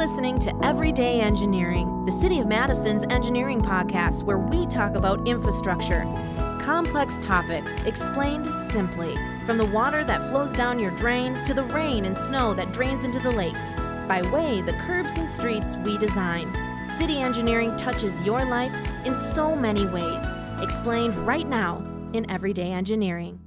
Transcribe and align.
listening 0.00 0.38
to 0.38 0.64
Everyday 0.64 1.20
Engineering, 1.20 2.06
the 2.06 2.12
City 2.12 2.40
of 2.40 2.46
Madison's 2.46 3.04
engineering 3.10 3.60
podcast 3.60 4.22
where 4.22 4.38
we 4.38 4.64
talk 4.64 4.94
about 4.94 5.28
infrastructure. 5.28 6.04
Complex 6.58 7.18
topics 7.20 7.70
explained 7.82 8.46
simply, 8.70 9.14
from 9.44 9.58
the 9.58 9.66
water 9.66 10.02
that 10.02 10.26
flows 10.30 10.52
down 10.52 10.78
your 10.78 10.90
drain 10.92 11.34
to 11.44 11.52
the 11.52 11.64
rain 11.64 12.06
and 12.06 12.16
snow 12.16 12.54
that 12.54 12.72
drains 12.72 13.04
into 13.04 13.18
the 13.18 13.30
lakes, 13.30 13.76
by 14.08 14.22
way 14.32 14.62
the 14.62 14.72
curbs 14.86 15.18
and 15.18 15.28
streets 15.28 15.76
we 15.84 15.98
design. 15.98 16.50
City 16.96 17.18
engineering 17.18 17.76
touches 17.76 18.18
your 18.22 18.42
life 18.46 18.72
in 19.04 19.14
so 19.14 19.54
many 19.54 19.86
ways, 19.88 20.24
explained 20.62 21.14
right 21.26 21.46
now 21.46 21.76
in 22.14 22.24
Everyday 22.30 22.72
Engineering. 22.72 23.38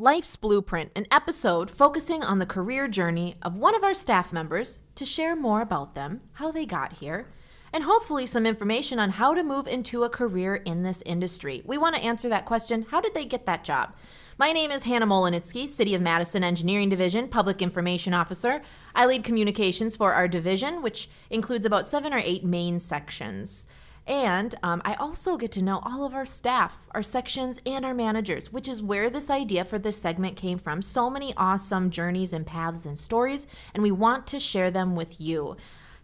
Life's 0.00 0.34
Blueprint, 0.34 0.92
an 0.96 1.06
episode 1.10 1.70
focusing 1.70 2.22
on 2.22 2.38
the 2.38 2.46
career 2.46 2.88
journey 2.88 3.36
of 3.42 3.58
one 3.58 3.74
of 3.74 3.84
our 3.84 3.92
staff 3.92 4.32
members 4.32 4.80
to 4.94 5.04
share 5.04 5.36
more 5.36 5.60
about 5.60 5.94
them, 5.94 6.22
how 6.32 6.50
they 6.50 6.64
got 6.64 6.94
here, 6.94 7.26
and 7.70 7.84
hopefully 7.84 8.24
some 8.24 8.46
information 8.46 8.98
on 8.98 9.10
how 9.10 9.34
to 9.34 9.42
move 9.42 9.68
into 9.68 10.02
a 10.02 10.08
career 10.08 10.54
in 10.54 10.84
this 10.84 11.02
industry. 11.04 11.60
We 11.66 11.76
want 11.76 11.96
to 11.96 12.02
answer 12.02 12.30
that 12.30 12.46
question 12.46 12.86
how 12.88 13.02
did 13.02 13.12
they 13.12 13.26
get 13.26 13.44
that 13.44 13.62
job? 13.62 13.92
My 14.38 14.52
name 14.52 14.70
is 14.70 14.84
Hannah 14.84 15.06
Mohelnitzky, 15.06 15.68
City 15.68 15.94
of 15.94 16.00
Madison 16.00 16.42
Engineering 16.42 16.88
Division 16.88 17.28
Public 17.28 17.60
Information 17.60 18.14
Officer. 18.14 18.62
I 18.94 19.04
lead 19.04 19.22
communications 19.22 19.96
for 19.96 20.14
our 20.14 20.28
division, 20.28 20.80
which 20.80 21.10
includes 21.28 21.66
about 21.66 21.86
seven 21.86 22.14
or 22.14 22.22
eight 22.24 22.42
main 22.42 22.80
sections. 22.80 23.66
And 24.10 24.56
um, 24.64 24.82
I 24.84 24.94
also 24.94 25.36
get 25.36 25.52
to 25.52 25.62
know 25.62 25.80
all 25.84 26.04
of 26.04 26.14
our 26.14 26.26
staff, 26.26 26.88
our 26.90 27.02
sections, 27.02 27.60
and 27.64 27.84
our 27.84 27.94
managers, 27.94 28.52
which 28.52 28.66
is 28.66 28.82
where 28.82 29.08
this 29.08 29.30
idea 29.30 29.64
for 29.64 29.78
this 29.78 29.96
segment 29.96 30.34
came 30.34 30.58
from. 30.58 30.82
So 30.82 31.08
many 31.08 31.32
awesome 31.36 31.90
journeys 31.90 32.32
and 32.32 32.44
paths 32.44 32.84
and 32.84 32.98
stories, 32.98 33.46
and 33.72 33.84
we 33.84 33.92
want 33.92 34.26
to 34.26 34.40
share 34.40 34.68
them 34.72 34.96
with 34.96 35.20
you. 35.20 35.56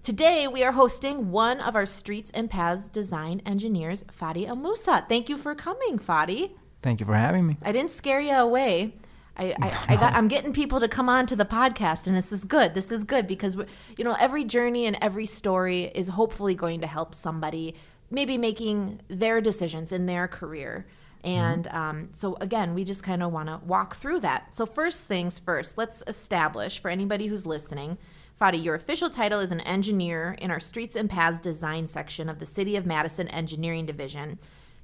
Today, 0.05 0.47
we 0.47 0.63
are 0.63 0.71
hosting 0.71 1.33
one 1.33 1.59
of 1.59 1.75
our 1.75 1.85
Streets 1.85 2.31
and 2.33 2.49
Paths 2.49 2.89
design 2.89 3.43
engineers, 3.45 4.05
Fadi 4.05 4.47
El 4.47 4.55
Musa. 4.55 5.05
Thank 5.09 5.29
you 5.29 5.37
for 5.37 5.57
coming, 5.57 5.99
Fadi. 5.99 6.53
Thank 6.83 7.01
you 7.01 7.07
for 7.07 7.15
having 7.17 7.45
me. 7.45 7.57
I 7.61 7.73
didn't 7.73 7.91
scare 7.91 8.21
you 8.21 8.35
away. 8.35 8.95
I, 9.37 9.47
I, 9.61 9.77
I 9.89 9.97
got, 10.01 10.15
I'm 10.15 10.29
getting 10.29 10.53
people 10.53 10.79
to 10.79 10.87
come 10.87 11.09
on 11.09 11.27
to 11.27 11.35
the 11.35 11.45
podcast, 11.45 12.07
and 12.07 12.17
this 12.17 12.31
is 12.31 12.45
good. 12.45 12.75
This 12.75 12.93
is 12.93 13.03
good 13.03 13.27
because, 13.27 13.57
you 13.97 14.05
know, 14.05 14.17
every 14.21 14.45
journey 14.45 14.87
and 14.87 14.97
every 15.03 15.27
story 15.27 15.91
is 15.93 16.07
hopefully 16.07 16.55
going 16.55 16.83
to 16.83 16.87
help 16.87 17.13
somebody 17.13 17.75
maybe 18.11 18.39
making 18.39 19.01
their 19.09 19.41
decisions 19.41 19.93
in 19.93 20.07
their 20.07 20.29
career. 20.29 20.87
And 21.25 21.65
mm-hmm. 21.65 21.77
um, 21.77 22.09
so, 22.13 22.37
again, 22.41 22.75
we 22.75 22.85
just 22.85 23.03
kind 23.03 23.23
of 23.23 23.33
want 23.33 23.49
to 23.49 23.61
walk 23.67 23.97
through 23.97 24.21
that. 24.21 24.55
So, 24.55 24.65
first 24.67 25.07
things 25.07 25.39
first, 25.39 25.77
let's 25.77 26.03
establish 26.07 26.79
for 26.79 26.89
anybody 26.89 27.27
who's 27.27 27.47
listening 27.47 27.99
Fadi, 28.41 28.63
your 28.63 28.75
official 28.75 29.09
title 29.09 29.41
is 29.41 29.51
an 29.51 29.61
engineer 29.61 30.37
in 30.39 30.51
our 30.51 30.61
Streets 30.61 30.95
and 30.95 31.09
Paths 31.09 31.41
Design 31.41 31.87
section 31.87 32.29
of 32.29 32.39
the 32.39 32.45
City 32.45 32.77
of 32.77 32.85
Madison 32.85 33.29
Engineering 33.29 33.87
Division. 33.87 34.39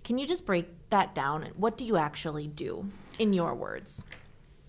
Can 0.04 0.16
you 0.16 0.26
just 0.26 0.46
break 0.46 0.68
that 0.88 1.14
down? 1.14 1.42
And 1.42 1.54
what 1.56 1.76
do 1.76 1.84
you 1.84 1.98
actually 1.98 2.46
do, 2.46 2.86
in 3.18 3.34
your 3.34 3.54
words? 3.54 4.04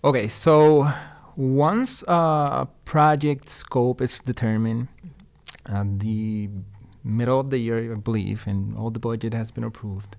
Okay, 0.04 0.28
so 0.28 0.92
once 1.34 2.04
a 2.06 2.68
project 2.84 3.48
scope 3.48 4.02
is 4.02 4.20
determined, 4.20 4.88
uh, 5.64 5.84
the 5.86 6.50
middle 7.04 7.38
of 7.38 7.50
the 7.50 7.58
year, 7.58 7.92
I 7.92 7.96
believe, 7.96 8.46
and 8.46 8.76
all 8.76 8.90
the 8.90 9.00
budget 9.00 9.34
has 9.34 9.50
been 9.50 9.64
approved. 9.64 10.16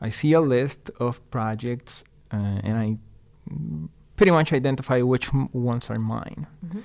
I 0.00 0.10
see 0.10 0.32
a 0.32 0.40
list 0.40 0.90
of 1.00 1.28
projects 1.30 2.04
uh, 2.32 2.36
and 2.36 2.76
I 2.76 2.98
pretty 4.16 4.32
much 4.32 4.52
identify 4.52 5.00
which 5.00 5.32
m- 5.32 5.48
ones 5.52 5.90
are 5.90 5.98
mine. 5.98 6.46
Mm-hmm. 6.64 6.80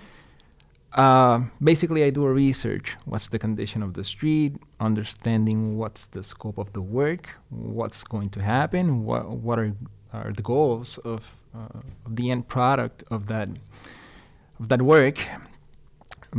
Uh, 0.94 1.42
basically, 1.62 2.04
I 2.04 2.12
do 2.12 2.24
a 2.24 2.32
research. 2.32 2.96
What's 3.06 3.30
the 3.30 3.40
condition 3.40 3.82
of 3.82 3.94
the 3.96 4.04
street? 4.04 4.58
Understanding 4.80 5.78
what's 5.78 6.08
the 6.08 6.24
scope 6.24 6.60
of 6.60 6.72
the 6.74 6.82
work, 6.82 7.30
what's 7.50 8.04
going 8.04 8.30
to 8.30 8.42
happen, 8.42 9.04
what 9.04 9.28
what 9.28 9.58
are 9.58 9.74
are 10.14 10.32
the 10.32 10.44
goals 10.44 11.00
of, 11.00 11.36
uh, 11.56 11.80
of 12.06 12.16
the 12.16 12.30
end 12.30 12.48
product 12.48 13.04
of 13.10 13.26
that 13.28 13.50
of 14.60 14.70
that 14.70 14.82
work. 14.84 15.18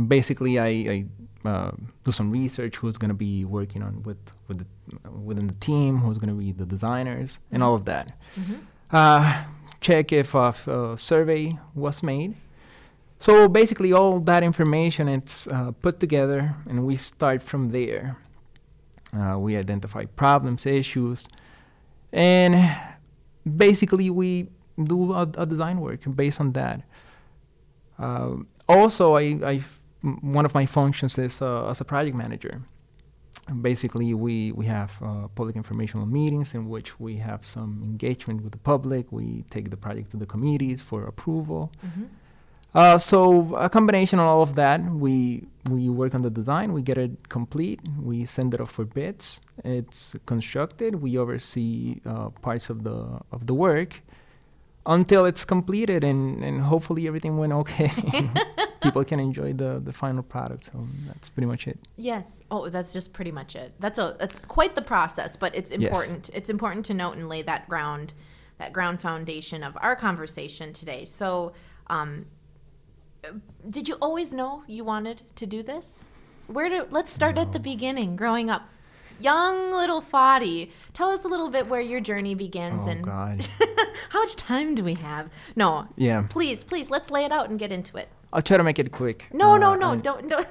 Basically, 0.07 0.57
I, 0.59 0.67
I 0.67 1.05
uh, 1.47 1.71
do 2.03 2.11
some 2.11 2.31
research 2.31 2.75
who's 2.77 2.97
going 2.97 3.09
to 3.09 3.15
be 3.15 3.45
working 3.45 3.83
on 3.83 4.03
with 4.03 4.17
with 4.47 4.59
the, 4.59 4.65
uh, 5.05 5.11
within 5.11 5.47
the 5.47 5.53
team, 5.55 5.97
who's 5.97 6.17
going 6.17 6.29
to 6.29 6.35
be 6.35 6.51
the 6.51 6.65
designers, 6.65 7.39
and 7.51 7.63
all 7.63 7.75
of 7.75 7.85
that. 7.85 8.11
Mm-hmm. 8.39 8.55
Uh, 8.91 9.43
check 9.81 10.11
if 10.11 10.33
a 10.35 10.53
uh, 10.67 10.95
survey 10.95 11.53
was 11.73 12.03
made. 12.03 12.35
So 13.19 13.47
basically, 13.47 13.93
all 13.93 14.19
that 14.21 14.43
information 14.43 15.07
it's 15.07 15.47
uh, 15.47 15.71
put 15.81 15.99
together, 15.99 16.55
and 16.69 16.85
we 16.85 16.95
start 16.95 17.41
from 17.41 17.71
there. 17.71 18.17
Uh, 19.13 19.37
we 19.39 19.55
identify 19.55 20.05
problems, 20.05 20.65
issues, 20.65 21.27
and 22.11 22.55
basically 23.57 24.09
we 24.09 24.49
do 24.83 25.13
a, 25.13 25.21
a 25.37 25.45
design 25.45 25.79
work 25.79 26.01
based 26.15 26.41
on 26.41 26.51
that. 26.51 26.81
also, 28.67 29.15
I, 29.15 29.39
I 29.43 29.61
one 30.21 30.45
of 30.45 30.53
my 30.53 30.65
functions 30.65 31.17
is 31.17 31.41
uh, 31.41 31.69
as 31.69 31.81
a 31.81 31.85
project 31.85 32.15
manager. 32.15 32.61
And 33.47 33.61
basically, 33.61 34.13
we 34.13 34.51
we 34.53 34.65
have 34.65 34.91
uh, 35.01 35.27
public 35.35 35.55
informational 35.55 36.05
meetings 36.05 36.55
in 36.55 36.67
which 36.67 36.99
we 36.99 37.17
have 37.17 37.45
some 37.45 37.81
engagement 37.83 38.41
with 38.43 38.53
the 38.53 38.63
public. 38.71 39.11
We 39.11 39.43
take 39.49 39.69
the 39.69 39.77
project 39.77 40.11
to 40.11 40.17
the 40.17 40.25
committees 40.25 40.81
for 40.81 41.05
approval. 41.05 41.71
Mm-hmm. 41.85 42.05
Uh, 42.75 42.97
so 42.97 43.55
a 43.55 43.69
combination 43.69 44.19
of 44.19 44.25
all 44.25 44.41
of 44.41 44.55
that, 44.55 44.83
we 44.83 45.47
we 45.69 45.89
work 45.89 46.13
on 46.13 46.23
the 46.23 46.29
design, 46.29 46.73
we 46.73 46.81
get 46.81 46.97
it 46.97 47.29
complete, 47.29 47.79
we 48.01 48.25
send 48.25 48.53
it 48.53 48.59
off 48.59 48.71
for 48.71 48.83
bids. 48.83 49.39
It's 49.63 50.15
constructed. 50.25 50.95
We 50.95 51.17
oversee 51.17 52.01
uh, 52.05 52.29
parts 52.41 52.69
of 52.69 52.83
the 52.83 53.19
of 53.31 53.47
the 53.47 53.53
work 53.53 54.01
until 54.85 55.25
it's 55.25 55.45
completed, 55.45 56.03
and 56.03 56.43
and 56.43 56.61
hopefully 56.61 57.07
everything 57.07 57.37
went 57.37 57.53
okay. 57.53 57.91
people 58.85 59.03
can 59.03 59.19
enjoy 59.19 59.53
the 59.53 59.81
the 59.83 59.93
final 59.93 60.23
product. 60.23 60.65
So 60.65 60.87
that's 61.07 61.29
pretty 61.29 61.47
much 61.47 61.67
it. 61.67 61.79
Yes. 61.97 62.41
Oh, 62.49 62.69
that's 62.69 62.93
just 62.93 63.13
pretty 63.13 63.31
much 63.31 63.55
it. 63.55 63.73
That's 63.79 63.99
a 63.99 64.15
that's 64.19 64.39
quite 64.39 64.75
the 64.75 64.81
process, 64.81 65.37
but 65.37 65.55
it's 65.55 65.71
important. 65.71 66.29
Yes. 66.29 66.37
It's 66.37 66.49
important 66.49 66.85
to 66.85 66.93
note 66.93 67.17
and 67.17 67.27
lay 67.29 67.41
that 67.43 67.67
ground 67.67 68.13
that 68.57 68.73
ground 68.73 69.01
foundation 69.01 69.63
of 69.63 69.77
our 69.81 69.95
conversation 69.95 70.71
today. 70.73 71.05
So, 71.05 71.53
um, 71.87 72.25
did 73.69 73.87
you 73.87 73.95
always 74.01 74.33
know 74.33 74.63
you 74.67 74.83
wanted 74.83 75.23
to 75.35 75.45
do 75.45 75.63
this? 75.63 76.05
Where 76.47 76.69
do 76.69 76.87
let's 76.89 77.11
start 77.11 77.35
no. 77.35 77.41
at 77.41 77.53
the 77.53 77.59
beginning, 77.59 78.15
growing 78.15 78.49
up. 78.49 78.69
Young 79.17 79.71
little 79.71 80.01
Fadi, 80.01 80.71
tell 80.93 81.09
us 81.09 81.23
a 81.23 81.29
little 81.29 81.49
bit 81.49 81.67
where 81.67 81.79
your 81.79 82.01
journey 82.01 82.35
begins 82.35 82.83
oh, 82.85 82.89
and 82.89 83.05
God. 83.05 83.47
how 84.09 84.19
much 84.19 84.35
time 84.35 84.75
do 84.75 84.83
we 84.83 84.95
have? 84.95 85.29
No. 85.55 85.87
Yeah. 85.95 86.25
Please, 86.29 86.65
please, 86.65 86.89
let's 86.89 87.09
lay 87.09 87.23
it 87.23 87.31
out 87.31 87.49
and 87.49 87.57
get 87.57 87.71
into 87.71 87.95
it. 87.95 88.09
I'll 88.35 88.41
try 88.41 88.57
to 88.57 88.63
make 88.65 88.79
it 88.79 88.91
quick. 88.91 89.29
No, 89.31 89.53
uh, 89.53 89.57
no, 89.57 89.75
no, 89.75 89.95
don't, 89.95 90.27
don't. 90.27 90.47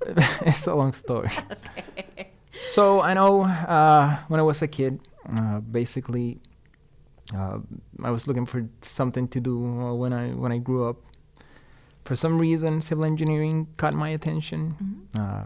it's 0.40 0.66
a 0.66 0.74
long 0.74 0.92
story. 0.92 1.28
Okay. 1.78 2.30
So 2.68 3.02
I 3.02 3.12
know 3.12 3.42
uh, 3.42 4.16
when 4.28 4.40
I 4.40 4.42
was 4.42 4.62
a 4.62 4.66
kid, 4.66 4.98
uh, 5.30 5.60
basically, 5.60 6.40
uh, 7.36 7.58
I 8.02 8.10
was 8.10 8.26
looking 8.26 8.46
for 8.46 8.66
something 8.80 9.28
to 9.28 9.40
do 9.40 9.62
uh, 9.62 9.92
when 9.92 10.14
I 10.14 10.30
when 10.30 10.52
I 10.52 10.56
grew 10.56 10.88
up. 10.88 10.96
For 12.06 12.16
some 12.16 12.38
reason, 12.38 12.80
civil 12.80 13.04
engineering 13.04 13.66
caught 13.76 13.92
my 13.92 14.08
attention. 14.08 14.74
Mm-hmm. 14.80 15.20
Uh, 15.20 15.44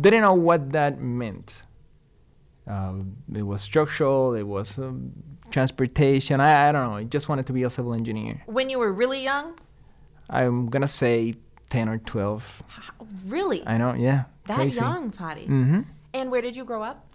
didn't 0.00 0.22
know 0.22 0.34
what 0.34 0.70
that 0.70 1.00
meant. 1.00 1.62
it 2.66 3.46
was 3.46 3.62
structural. 3.62 4.34
It 4.34 4.42
was 4.42 4.76
um, 4.78 5.12
transportation. 5.52 6.40
I, 6.40 6.68
I 6.68 6.72
don't 6.72 6.90
know. 6.90 6.96
I 6.96 7.04
just 7.04 7.28
wanted 7.28 7.46
to 7.46 7.52
be 7.52 7.62
a 7.62 7.70
civil 7.70 7.94
engineer. 7.94 8.42
When 8.46 8.68
you 8.68 8.80
were 8.80 8.92
really 8.92 9.22
young? 9.22 9.54
I'm 10.30 10.66
gonna 10.66 10.88
say 10.88 11.34
ten 11.70 11.88
or 11.88 11.98
twelve. 11.98 12.62
Really? 13.26 13.62
I 13.66 13.78
know. 13.78 13.94
Yeah. 13.94 14.24
That 14.46 14.56
crazy. 14.56 14.80
young, 14.80 15.10
Fadi. 15.10 15.46
Mm-hmm. 15.46 15.80
And 16.14 16.30
where 16.30 16.42
did 16.42 16.56
you 16.56 16.64
grow 16.64 16.82
up? 16.82 17.06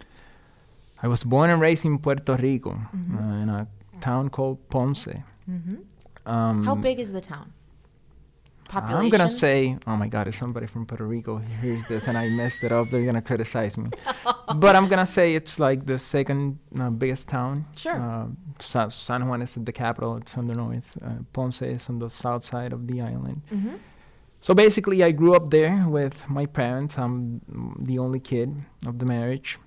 I 1.02 1.08
was 1.08 1.22
born 1.22 1.50
and 1.50 1.60
raised 1.60 1.84
in 1.84 1.98
Puerto 1.98 2.34
Rico, 2.34 2.72
mm-hmm. 2.72 3.18
uh, 3.18 3.42
in 3.42 3.48
a 3.48 3.68
town 4.00 4.30
called 4.30 4.68
Ponce. 4.68 5.06
Mm-hmm. 5.48 6.28
Um, 6.28 6.64
How 6.64 6.74
big 6.74 6.98
is 6.98 7.12
the 7.12 7.20
town? 7.20 7.52
Population? 8.68 9.04
I'm 9.04 9.10
gonna 9.10 9.30
say, 9.30 9.78
oh 9.86 9.96
my 9.96 10.08
God, 10.08 10.28
if 10.28 10.36
somebody 10.36 10.66
from 10.66 10.86
Puerto 10.86 11.06
Rico 11.06 11.38
hears 11.60 11.84
this 11.86 12.06
and 12.08 12.16
I 12.18 12.28
messed 12.28 12.62
it 12.64 12.72
up, 12.72 12.90
they're 12.90 13.04
gonna 13.04 13.22
criticize 13.22 13.76
me. 13.76 13.90
but 14.56 14.76
I'm 14.76 14.88
gonna 14.88 15.06
say 15.06 15.34
it's 15.34 15.58
like 15.58 15.86
the 15.86 15.98
second 15.98 16.58
uh, 16.78 16.90
biggest 16.90 17.28
town. 17.28 17.64
Sure. 17.76 17.94
Uh, 18.00 18.26
Sa- 18.60 18.88
San 18.88 19.26
Juan 19.28 19.42
is 19.42 19.54
the 19.54 19.72
capital. 19.72 20.16
It's 20.16 20.36
on 20.36 20.46
the 20.46 20.54
north. 20.54 20.96
Uh, 21.02 21.22
Ponce 21.32 21.62
is 21.62 21.88
on 21.88 21.98
the 21.98 22.10
south 22.10 22.44
side 22.44 22.72
of 22.72 22.86
the 22.86 23.00
island. 23.00 23.42
Mm-hmm. 23.52 23.76
So 24.40 24.54
basically, 24.54 25.02
I 25.02 25.10
grew 25.10 25.34
up 25.34 25.50
there 25.50 25.84
with 25.88 26.28
my 26.28 26.46
parents. 26.46 26.96
I'm 26.98 27.40
the 27.80 27.98
only 27.98 28.20
kid 28.20 28.54
of 28.86 28.98
the 28.98 29.06
marriage 29.06 29.58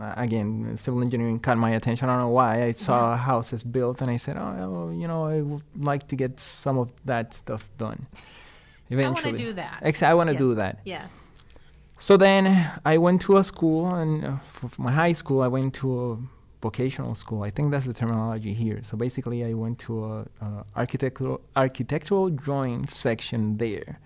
uh, 0.00 0.14
again, 0.16 0.76
civil 0.76 1.02
engineering 1.02 1.38
caught 1.38 1.58
my 1.58 1.70
attention. 1.70 2.08
I 2.08 2.12
don't 2.12 2.22
know 2.22 2.28
why. 2.30 2.64
I 2.64 2.72
saw 2.72 3.10
yeah. 3.10 3.16
houses 3.16 3.64
built, 3.64 4.00
and 4.02 4.10
I 4.10 4.16
said, 4.16 4.36
"Oh, 4.36 4.90
you 4.90 5.06
know, 5.08 5.24
I 5.24 5.42
would 5.42 5.62
like 5.78 6.08
to 6.08 6.16
get 6.16 6.38
some 6.40 6.78
of 6.78 6.90
that 7.04 7.34
stuff 7.34 7.68
done." 7.78 8.06
Eventually, 8.90 9.24
I 9.24 9.26
want 9.26 9.38
to 9.38 9.44
do 9.44 9.52
that. 9.54 9.78
Ex- 9.82 10.02
I 10.02 10.14
want 10.14 10.28
to 10.28 10.34
Yes. 10.34 10.38
do 10.40 10.54
that. 10.54 10.78
Yes. 10.84 11.08
So 11.98 12.16
then 12.16 12.70
I 12.84 12.98
went 12.98 13.22
to 13.22 13.38
a 13.38 13.44
school, 13.44 13.94
and 13.94 14.24
uh, 14.24 14.36
for, 14.52 14.68
for 14.68 14.82
my 14.82 14.92
high 14.92 15.12
school, 15.14 15.40
I 15.42 15.48
went 15.48 15.74
to 15.74 15.88
a 16.12 16.18
vocational 16.60 17.14
school. 17.14 17.42
I 17.42 17.50
think 17.50 17.70
that's 17.70 17.86
the 17.86 17.94
terminology 17.94 18.52
here. 18.52 18.80
So 18.82 18.96
basically, 18.96 19.44
I 19.44 19.54
went 19.54 19.78
to 19.80 20.04
a, 20.04 20.26
a 20.40 20.64
architectural 20.76 21.40
architectural 21.56 22.30
drawing 22.30 22.86
section 22.88 23.56
there. 23.56 23.98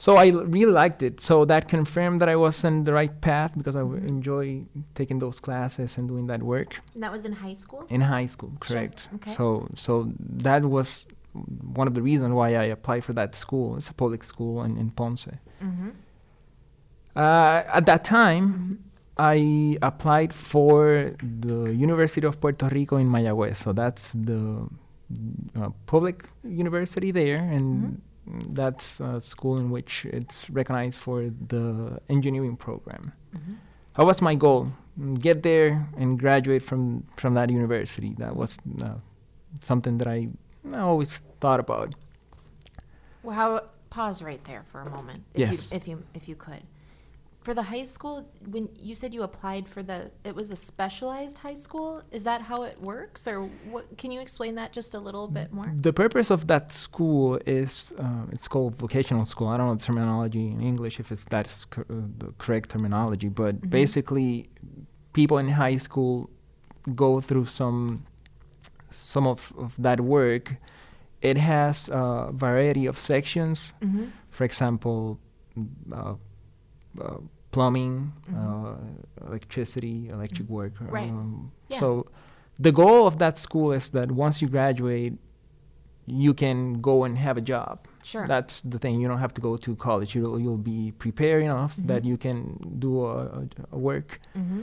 So 0.00 0.10
I 0.16 0.26
l- 0.30 0.46
really 0.56 0.70
liked 0.82 1.02
it. 1.02 1.20
So 1.20 1.44
that 1.46 1.68
confirmed 1.68 2.20
that 2.20 2.28
I 2.28 2.36
was 2.36 2.64
on 2.64 2.84
the 2.84 2.92
right 2.92 3.14
path 3.20 3.50
because 3.58 3.74
I 3.74 3.80
w- 3.80 4.00
enjoy 4.06 4.46
taking 4.94 5.18
those 5.18 5.40
classes 5.40 5.98
and 5.98 6.06
doing 6.08 6.26
that 6.28 6.40
work 6.42 6.70
And 6.94 7.02
that 7.02 7.10
was 7.12 7.24
in 7.24 7.32
high 7.32 7.54
school? 7.62 7.82
in 7.90 8.00
high 8.02 8.26
school. 8.34 8.50
Sure, 8.62 8.76
Correct. 8.76 8.98
okay. 9.16 9.32
So 9.38 9.44
so 9.74 9.92
that 10.46 10.62
was 10.64 11.06
one 11.74 11.86
of 11.90 11.94
the 11.94 12.02
reasons 12.10 12.32
why 12.32 12.48
I 12.64 12.66
applied 12.76 13.02
for 13.08 13.12
that 13.20 13.34
school. 13.34 13.76
It's 13.76 13.90
a 13.90 13.94
public 13.94 14.22
school 14.24 14.62
in, 14.66 14.72
in 14.78 14.90
Ponce. 14.90 15.26
Mm-hmm. 15.62 15.90
Uh, 17.16 17.62
at 17.78 17.84
that 17.86 18.04
time, 18.04 18.78
I 19.18 19.76
applied 19.82 20.32
for 20.32 21.12
the 21.42 21.74
University 21.74 22.26
of 22.26 22.40
Puerto 22.40 22.68
Rico 22.68 22.96
in 22.96 23.08
Mayagüez. 23.08 23.56
So 23.56 23.72
that's 23.72 24.12
the 24.12 24.68
uh, 25.58 25.70
public 25.86 26.24
university 26.44 27.10
there, 27.10 27.36
and 27.36 28.00
that's 28.50 29.00
a 29.00 29.20
school 29.20 29.58
in 29.58 29.70
which 29.70 30.04
it's 30.06 30.48
recognized 30.50 30.98
for 30.98 31.30
the 31.48 32.00
engineering 32.08 32.56
program. 32.56 33.12
Mm-hmm. 33.34 33.54
That 33.96 34.06
was 34.06 34.22
my 34.22 34.34
goal: 34.34 34.72
get 35.20 35.42
there 35.42 35.88
and 35.96 36.18
graduate 36.18 36.62
from 36.62 37.04
from 37.16 37.34
that 37.34 37.50
university. 37.50 38.14
That 38.18 38.36
was 38.36 38.58
uh, 38.82 38.94
something 39.60 39.98
that 39.98 40.08
I, 40.08 40.28
I 40.72 40.80
always 40.80 41.18
thought 41.40 41.60
about. 41.60 41.94
Well, 43.22 43.34
how, 43.34 43.62
pause 43.90 44.22
right 44.22 44.42
there 44.44 44.64
for 44.70 44.80
a 44.80 44.90
moment. 44.90 45.24
If 45.34 45.40
Yes. 45.40 45.72
You, 45.72 45.76
if 45.76 45.88
you 45.88 46.04
if 46.14 46.28
you 46.28 46.36
could. 46.36 46.62
For 47.48 47.54
the 47.54 47.62
high 47.62 47.84
school, 47.84 48.28
when 48.50 48.68
you 48.78 48.94
said 48.94 49.14
you 49.14 49.22
applied 49.22 49.70
for 49.70 49.82
the, 49.82 50.10
it 50.22 50.34
was 50.34 50.50
a 50.50 50.56
specialized 50.56 51.38
high 51.38 51.54
school. 51.54 52.02
Is 52.10 52.22
that 52.24 52.42
how 52.42 52.64
it 52.64 52.78
works, 52.78 53.26
or 53.26 53.44
what? 53.72 53.96
Can 53.96 54.10
you 54.10 54.20
explain 54.20 54.54
that 54.56 54.70
just 54.74 54.92
a 54.92 54.98
little 54.98 55.28
bit 55.28 55.50
more? 55.50 55.72
The 55.74 55.94
purpose 55.94 56.28
of 56.30 56.46
that 56.48 56.72
school 56.72 57.40
is 57.46 57.94
uh, 57.98 58.26
it's 58.34 58.48
called 58.48 58.76
vocational 58.76 59.24
school. 59.24 59.48
I 59.48 59.56
don't 59.56 59.66
know 59.68 59.76
the 59.76 59.82
terminology 59.82 60.48
in 60.48 60.60
English 60.60 61.00
if 61.00 61.10
it's 61.10 61.24
that's 61.24 61.66
uh, 61.78 61.84
the 62.18 62.34
correct 62.36 62.68
terminology, 62.68 63.30
but 63.30 63.54
Mhm. 63.62 63.70
basically, 63.70 64.50
people 65.14 65.38
in 65.38 65.48
high 65.48 65.78
school 65.78 66.28
go 66.94 67.18
through 67.18 67.46
some 67.46 68.04
some 68.90 69.26
of, 69.26 69.54
of 69.56 69.74
that 69.78 70.00
work. 70.00 70.56
It 71.22 71.38
has 71.38 71.88
a 71.88 72.28
variety 72.30 72.84
of 72.84 72.98
sections. 72.98 73.72
Mm-hmm. 73.80 74.04
For 74.36 74.44
example, 74.44 75.18
uh, 75.90 76.14
uh, 77.00 77.20
plumbing, 77.50 78.12
Mhm. 78.30 78.36
uh, 78.36 79.26
electricity, 79.26 80.08
electric 80.08 80.48
work. 80.48 80.72
Right. 80.80 81.10
Um, 81.10 81.50
Yeah. 81.68 81.78
So 81.80 82.06
the 82.58 82.72
goal 82.72 83.06
of 83.06 83.18
that 83.18 83.38
school 83.38 83.72
is 83.72 83.90
that 83.90 84.10
once 84.12 84.42
you 84.42 84.48
graduate, 84.48 85.14
you 86.06 86.32
can 86.34 86.80
go 86.80 87.04
and 87.04 87.18
have 87.18 87.36
a 87.36 87.42
job. 87.42 87.86
Sure. 88.02 88.26
That's 88.26 88.62
the 88.62 88.78
thing. 88.78 89.00
You 89.00 89.08
don't 89.08 89.18
have 89.26 89.34
to 89.34 89.40
go 89.40 89.56
to 89.58 89.76
college. 89.76 90.14
You'll 90.14 90.38
you'll 90.40 90.56
be 90.74 90.92
prepared 91.04 91.42
enough 91.42 91.76
that 91.86 92.02
Mhm. 92.02 92.06
you 92.10 92.16
can 92.16 92.38
do 92.78 93.04
a, 93.04 93.16
a, 93.40 93.42
a 93.72 93.78
work. 93.78 94.20
mm-hmm. 94.34 94.62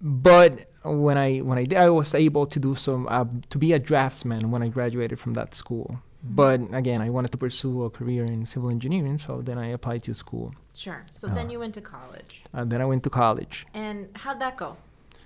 But 0.00 0.70
when 0.84 1.18
I 1.18 1.38
when 1.38 1.58
I 1.58 1.64
did, 1.64 1.78
I 1.78 1.90
was 1.90 2.14
able 2.14 2.46
to 2.46 2.58
do 2.60 2.74
some 2.74 3.08
uh, 3.08 3.24
to 3.50 3.58
be 3.58 3.72
a 3.72 3.78
draftsman 3.80 4.50
when 4.52 4.62
I 4.62 4.68
graduated 4.68 5.18
from 5.18 5.34
that 5.34 5.54
school. 5.54 5.98
But 6.22 6.60
again, 6.74 7.00
I 7.00 7.10
wanted 7.10 7.30
to 7.32 7.38
pursue 7.38 7.84
a 7.84 7.90
career 7.90 8.24
in 8.24 8.44
civil 8.46 8.70
engineering, 8.70 9.18
so 9.18 9.40
then 9.40 9.56
I 9.58 9.68
applied 9.68 10.02
to 10.04 10.14
school. 10.14 10.52
Sure. 10.74 11.04
So 11.12 11.26
then 11.28 11.46
Uh. 11.46 11.50
you 11.52 11.58
went 11.60 11.74
to 11.74 11.80
college, 11.80 12.44
And 12.52 12.70
then 12.72 12.80
I 12.80 12.86
went 12.86 13.02
to 13.04 13.10
college. 13.10 13.66
and 13.74 14.08
how'd 14.16 14.40
that 14.40 14.56
go? 14.56 14.76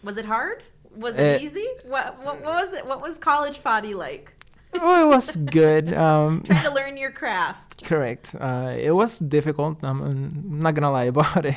Was 0.02 0.16
it 0.18 0.26
hard? 0.26 0.62
Was 0.96 1.18
Uh, 1.18 1.22
it 1.22 1.42
easy? 1.42 1.66
What, 1.84 2.06
what 2.24 2.36
what 2.44 2.54
was 2.62 2.72
it? 2.74 2.84
What 2.86 3.00
was 3.00 3.16
college 3.18 3.58
Fadi 3.64 3.94
like? 3.94 4.34
oh, 4.74 5.04
it 5.04 5.08
was 5.16 5.36
good. 5.60 5.92
Um, 6.06 6.42
Trying 6.44 6.64
to 6.64 6.74
learn 6.74 6.96
your 6.96 7.10
craft. 7.12 7.82
correct. 7.84 8.34
Uh, 8.38 8.72
it 8.88 8.92
was 8.92 9.18
difficult. 9.18 9.82
I'm, 9.82 9.98
I'm 10.02 10.58
not 10.64 10.74
gonna 10.74 10.92
lie 10.92 11.08
about 11.16 11.44
it. 11.46 11.56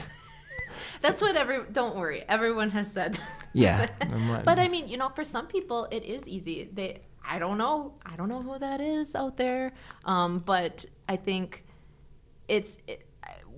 That's 1.04 1.22
what 1.22 1.36
every. 1.36 1.60
Don't 1.72 1.96
worry. 1.96 2.24
Everyone 2.28 2.70
has 2.72 2.88
said. 2.92 3.20
Yeah. 3.54 3.88
But 4.50 4.58
I 4.60 4.68
mean, 4.68 4.88
you 4.88 4.98
know, 4.98 5.10
for 5.18 5.24
some 5.24 5.46
people, 5.48 5.88
it 5.92 6.04
is 6.04 6.28
easy. 6.28 6.70
They, 6.74 7.00
I 7.28 7.40
don't 7.40 7.58
know, 7.58 7.94
I 8.06 8.16
don't 8.16 8.30
know 8.30 8.42
who 8.42 8.58
that 8.60 8.82
is 8.82 9.16
out 9.16 9.38
there. 9.38 9.74
Um, 10.06 10.40
but 10.40 10.86
I 11.10 11.16
think 11.16 11.66
it's 12.48 12.78
it, 12.88 13.08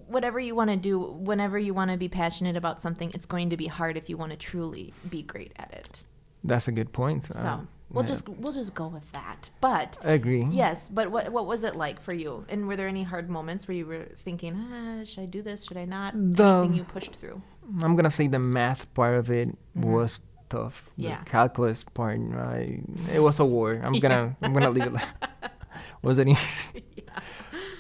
whatever 0.07 0.39
you 0.39 0.55
want 0.55 0.69
to 0.69 0.77
do. 0.77 0.99
Whenever 0.99 1.57
you 1.59 1.73
want 1.73 1.91
to 1.91 1.97
be 1.97 2.07
passionate 2.09 2.55
about 2.55 2.79
something, 2.79 3.11
it's 3.13 3.25
going 3.25 3.49
to 3.49 3.57
be 3.57 3.67
hard 3.67 3.97
if 3.97 4.09
you 4.09 4.17
want 4.17 4.31
to 4.31 4.37
truly 4.37 4.93
be 5.09 5.21
great 5.23 5.51
at 5.57 5.73
it. 5.73 6.03
That's 6.43 6.67
a 6.67 6.71
good 6.71 6.93
point. 6.93 7.25
So 7.25 7.39
Uh, 7.47 7.59
we'll 7.91 8.03
yeah. 8.03 8.07
just 8.07 8.29
we'll 8.29 8.53
just 8.53 8.73
go 8.73 8.87
with 8.87 9.11
that. 9.11 9.49
But 9.59 9.97
I 10.03 10.11
agree. 10.11 10.45
yes, 10.49 10.87
but 10.89 11.11
what 11.11 11.29
what 11.31 11.45
was 11.45 11.63
it 11.65 11.75
like 11.75 11.99
for 11.99 12.13
you? 12.13 12.45
And 12.47 12.67
were 12.67 12.77
there 12.77 12.87
any 12.87 13.03
hard 13.03 13.29
moments 13.29 13.67
where 13.67 13.75
you 13.75 13.85
were 13.85 14.07
thinking, 14.15 14.55
ah, 14.55 15.03
should 15.03 15.23
I 15.23 15.25
do 15.25 15.41
this? 15.41 15.65
Should 15.65 15.77
I 15.77 15.85
not? 15.85 16.13
The- 16.15 16.43
Anything 16.59 16.75
you 16.77 16.83
pushed 16.85 17.15
through? 17.17 17.41
I'm 17.83 17.97
gonna 17.97 18.11
say 18.11 18.27
the 18.29 18.39
math 18.39 18.91
part 18.93 19.15
of 19.15 19.29
it 19.29 19.49
Mhm. 19.77 19.85
was 19.91 20.21
tough. 20.49 20.89
Yeah. 20.97 21.19
The 21.23 21.29
calculus 21.29 21.83
part, 21.83 22.19
I, 22.35 22.81
it 23.13 23.19
was 23.19 23.39
a 23.39 23.45
war. 23.45 23.79
I'm 23.83 23.93
gonna 23.99 24.35
I'm 24.41 24.53
gonna 24.53 24.69
leave 24.69 24.87
it. 24.87 24.93
Like, 24.93 25.07
wasn't 26.01 26.29
easy. 26.29 26.83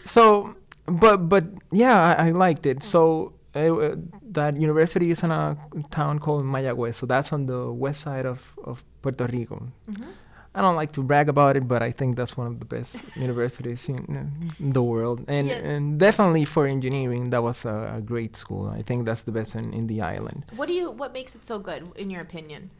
So, 0.05 0.55
but 0.85 1.27
but 1.29 1.45
yeah, 1.71 2.15
I, 2.17 2.27
I 2.27 2.31
liked 2.31 2.65
it. 2.65 2.83
So 2.83 3.33
uh, 3.55 3.95
that 4.31 4.55
university 4.57 5.11
is 5.11 5.23
in 5.23 5.31
a 5.31 5.57
town 5.91 6.19
called 6.19 6.43
Mayagüez. 6.43 6.95
So 6.95 7.05
that's 7.05 7.33
on 7.33 7.45
the 7.45 7.71
west 7.71 8.01
side 8.01 8.25
of 8.25 8.57
of 8.63 8.85
Puerto 9.01 9.27
Rico. 9.27 9.67
hmm 9.85 10.11
I 10.57 10.61
don't 10.61 10.75
like 10.75 10.91
to 10.93 11.03
brag 11.03 11.29
about 11.29 11.55
it, 11.55 11.67
but 11.67 11.81
I 11.83 11.91
think 11.91 12.15
that's 12.15 12.35
one 12.35 12.47
of 12.47 12.57
the 12.59 12.65
best 12.65 13.03
universities 13.15 13.87
in, 13.89 13.97
in 14.59 14.71
the 14.73 14.81
world, 14.81 15.19
and 15.27 15.47
Yes. 15.47 15.61
and 15.63 15.99
definitely 15.99 16.45
for 16.45 16.65
engineering, 16.65 17.29
that 17.29 17.43
was 17.43 17.63
a, 17.65 17.93
a 17.97 18.01
great 18.01 18.35
school. 18.35 18.65
I 18.79 18.81
think 18.81 19.05
that's 19.05 19.23
the 19.23 19.31
best 19.31 19.53
in, 19.55 19.71
in 19.73 19.85
the 19.87 20.01
island. 20.01 20.39
What 20.55 20.67
do 20.67 20.73
you? 20.73 20.89
What 21.01 21.13
makes 21.13 21.35
it 21.35 21.45
so 21.45 21.59
good, 21.59 21.81
in 21.95 22.09
your 22.09 22.21
opinion? 22.21 22.71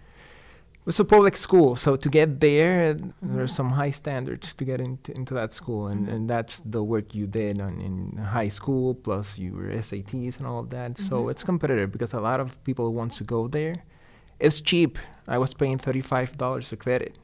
It's 0.88 1.00
a 1.00 1.06
public 1.06 1.36
school, 1.38 1.76
so 1.76 1.96
to 1.98 2.10
get 2.10 2.40
there, 2.40 2.96
Mhm. 2.96 3.12
there's 3.36 3.54
some 3.54 3.70
high 3.82 3.92
standards 3.92 4.54
to 4.56 4.64
get 4.66 4.80
into, 4.80 5.12
into 5.20 5.34
that 5.36 5.52
school, 5.54 5.88
and, 5.92 6.08
Mhm. 6.08 6.14
and 6.14 6.30
that's 6.30 6.62
the 6.66 6.82
work 6.82 7.14
you 7.14 7.28
did 7.28 7.60
on, 7.62 7.74
in 7.88 8.18
high 8.38 8.50
school, 8.50 8.96
plus 8.96 9.38
your 9.38 9.70
SATs 9.86 10.38
and 10.40 10.48
all 10.48 10.60
of 10.64 10.70
that. 10.70 10.98
So 10.98 11.16
Mhm. 11.26 11.32
it's 11.32 11.44
competitive 11.44 11.92
because 11.92 12.14
a 12.18 12.22
lot 12.22 12.40
of 12.40 12.48
people 12.64 12.94
want 12.94 13.12
to 13.20 13.24
go 13.26 13.48
there. 13.48 13.76
It's 14.40 14.62
cheap. 14.62 14.98
I 15.28 15.38
was 15.38 15.54
paying 15.54 15.78
thirty-five 15.78 16.38
dollars 16.38 16.68
for 16.70 16.76
credit. 16.78 17.18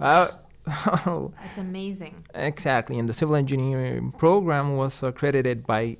Uh, 0.00 0.28
That's 0.66 1.58
amazing. 1.58 2.24
exactly, 2.34 2.98
and 2.98 3.08
the 3.08 3.14
civil 3.14 3.36
engineering 3.36 4.12
program 4.12 4.76
was 4.76 5.02
accredited 5.02 5.66
by 5.66 5.96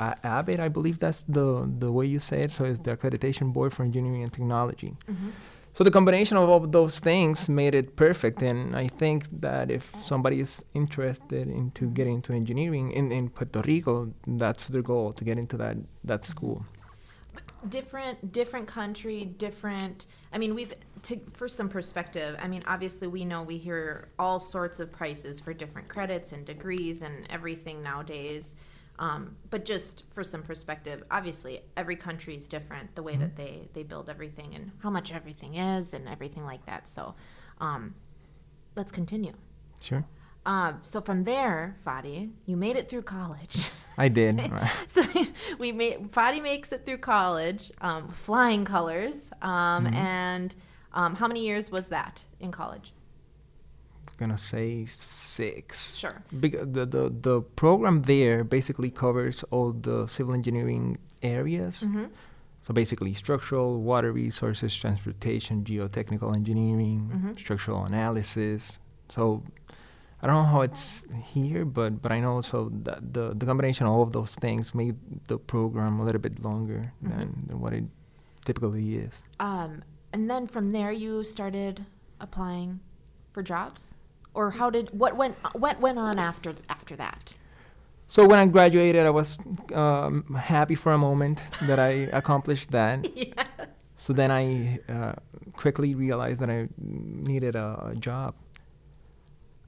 uh, 0.00 0.14
ABET, 0.24 0.58
I 0.60 0.68
believe 0.68 0.98
that's 0.98 1.22
the 1.28 1.68
the 1.78 1.90
way 1.92 2.06
you 2.06 2.18
say 2.18 2.40
it. 2.40 2.52
So 2.52 2.64
it's 2.64 2.80
the 2.80 2.96
accreditation 2.96 3.52
board 3.52 3.72
for 3.72 3.82
engineering 3.82 4.22
and 4.22 4.32
technology. 4.32 4.94
hmm 5.06 5.30
So 5.78 5.84
the 5.84 5.90
combination 5.90 6.36
of 6.38 6.48
all 6.48 6.60
those 6.60 6.98
things 7.00 7.48
made 7.48 7.74
it 7.80 7.96
perfect, 7.96 8.42
and 8.42 8.74
I 8.84 8.88
think 9.00 9.18
that 9.40 9.70
if 9.70 9.84
somebody 10.00 10.40
is 10.40 10.64
interested 10.72 11.48
into 11.48 11.82
getting 11.98 12.14
into 12.14 12.32
engineering 12.32 12.92
in, 12.98 13.12
in 13.12 13.28
Puerto 13.28 13.60
Rico, 13.60 13.94
that's 14.26 14.68
their 14.72 14.82
goal 14.82 15.12
to 15.18 15.24
get 15.24 15.36
into 15.38 15.56
that 15.58 15.76
that 16.04 16.24
school. 16.24 16.64
Different, 17.68 18.32
different 18.32 18.68
country, 18.68 19.24
different. 19.24 20.06
I 20.32 20.38
mean, 20.38 20.54
we've 20.54 20.74
to 21.02 21.20
for 21.32 21.48
some 21.48 21.68
perspective. 21.68 22.36
I 22.40 22.48
mean, 22.48 22.62
obviously, 22.66 23.08
we 23.08 23.24
know 23.24 23.42
we 23.42 23.56
hear 23.58 24.08
all 24.18 24.38
sorts 24.38 24.78
of 24.78 24.92
prices 24.92 25.40
for 25.40 25.52
different 25.52 25.88
credits 25.88 26.32
and 26.32 26.44
degrees 26.44 27.02
and 27.02 27.26
everything 27.30 27.82
nowadays. 27.82 28.56
Um, 28.98 29.36
but 29.50 29.64
just 29.64 30.04
for 30.10 30.22
some 30.22 30.42
perspective, 30.42 31.02
obviously, 31.10 31.60
every 31.76 31.96
country 31.96 32.34
is 32.36 32.46
different. 32.46 32.94
The 32.94 33.02
way 33.02 33.16
that 33.16 33.36
they 33.36 33.68
they 33.72 33.82
build 33.82 34.08
everything 34.08 34.54
and 34.54 34.70
how 34.82 34.90
much 34.90 35.12
everything 35.12 35.56
is 35.56 35.94
and 35.94 36.08
everything 36.08 36.44
like 36.44 36.64
that. 36.66 36.88
So, 36.88 37.14
um, 37.60 37.94
let's 38.74 38.92
continue. 38.92 39.32
Sure, 39.80 40.04
Um, 40.46 40.78
so 40.82 41.00
from 41.00 41.24
there, 41.24 41.76
Fadi, 41.84 42.30
you 42.46 42.56
made 42.56 42.76
it 42.76 42.88
through 42.88 43.02
college. 43.02 43.68
I 43.98 44.08
did. 44.08 44.40
so 44.86 45.02
we 45.58 45.72
made 45.72 46.12
Fadi 46.12 46.40
makes 46.42 46.70
it 46.72 46.86
through 46.86 46.98
college, 46.98 47.72
um, 47.80 48.08
flying 48.08 48.64
colors. 48.64 49.30
Um, 49.42 49.86
Mhm. 49.86 49.94
And 49.94 50.54
um, 50.92 51.14
how 51.16 51.26
many 51.26 51.40
years 51.44 51.70
was 51.70 51.88
that 51.88 52.24
in 52.40 52.50
college? 52.52 52.92
I'm 54.08 54.14
gonna 54.18 54.38
say 54.38 54.86
six. 54.86 55.96
Sure. 55.96 56.22
Bec- 56.32 56.72
the, 56.76 56.86
the 56.86 57.04
the 57.28 57.36
program 57.56 58.02
there 58.02 58.44
basically 58.44 58.90
covers 58.90 59.44
all 59.50 59.72
the 59.72 60.06
civil 60.06 60.32
engineering 60.34 60.96
areas. 61.22 61.80
hmm 61.82 62.06
So 62.66 62.72
basically, 62.74 63.14
structural, 63.14 63.70
water 63.82 64.10
resources, 64.12 64.74
transportation, 64.84 65.64
geotechnical 65.64 66.30
engineering, 66.34 67.00
Mhm. 67.14 67.36
structural 67.36 67.84
analysis. 67.84 68.78
So 69.08 69.42
I 70.26 70.28
don't 70.32 70.42
know 70.42 70.50
how 70.50 70.62
it's 70.62 71.06
here, 71.22 71.64
but 71.64 72.02
but 72.02 72.10
I 72.10 72.18
know 72.18 72.40
so 72.40 72.68
that 72.82 73.14
the 73.14 73.32
the 73.32 73.46
combination 73.46 73.86
of 73.86 73.92
all 73.92 74.02
of 74.02 74.10
those 74.10 74.34
things 74.34 74.74
made 74.74 74.96
the 75.28 75.38
program 75.38 76.00
a 76.00 76.04
little 76.04 76.20
bit 76.20 76.42
longer 76.42 76.92
Mhm. 77.04 77.10
than, 77.10 77.44
than 77.46 77.60
what 77.60 77.72
it 77.72 77.84
typically 78.44 78.96
is. 78.96 79.22
Um, 79.38 79.84
and 80.12 80.28
then 80.28 80.48
from 80.48 80.72
there, 80.72 80.90
you 80.90 81.22
started 81.22 81.86
applying 82.18 82.80
for 83.32 83.42
jobs, 83.44 83.94
or 84.34 84.50
how 84.58 84.68
did 84.68 84.90
what 84.90 85.14
went 85.16 85.36
what 85.54 85.78
went 85.80 85.98
on 85.98 86.18
after 86.18 86.54
after 86.68 86.96
that? 86.96 87.34
So 88.08 88.26
when 88.26 88.38
I 88.40 88.46
graduated, 88.46 89.06
I 89.06 89.10
was 89.10 89.38
um, 89.74 90.24
happy 90.34 90.74
for 90.74 90.90
a 90.92 90.98
moment 90.98 91.40
that 91.62 91.78
I 91.78 91.90
accomplished 92.20 92.70
that. 92.72 93.06
yes. 93.14 93.46
So 93.96 94.12
then 94.12 94.30
I 94.30 94.80
uh, 94.88 95.14
quickly 95.54 95.94
realized 95.94 96.40
that 96.40 96.50
I 96.50 96.66
needed 96.78 97.54
a, 97.54 97.92
a 97.92 97.94
job. 97.94 98.34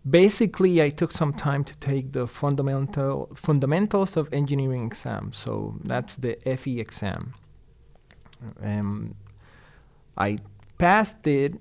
Basically, 0.09 0.83
I 0.83 0.91
took 0.91 1.13
some 1.13 1.33
time 1.33 1.65
to 1.65 1.77
take 1.79 2.13
the 2.13 2.27
fundamental 2.27 3.29
fundamentals 3.35 4.17
of 4.17 4.33
engineering 4.33 4.87
exam. 4.87 5.33
So 5.33 5.75
that's 5.85 6.17
the 6.17 6.37
FE 6.57 6.81
exam. 6.81 7.35
Um, 8.63 9.15
I 10.17 10.39
passed 10.79 11.27
it, 11.27 11.55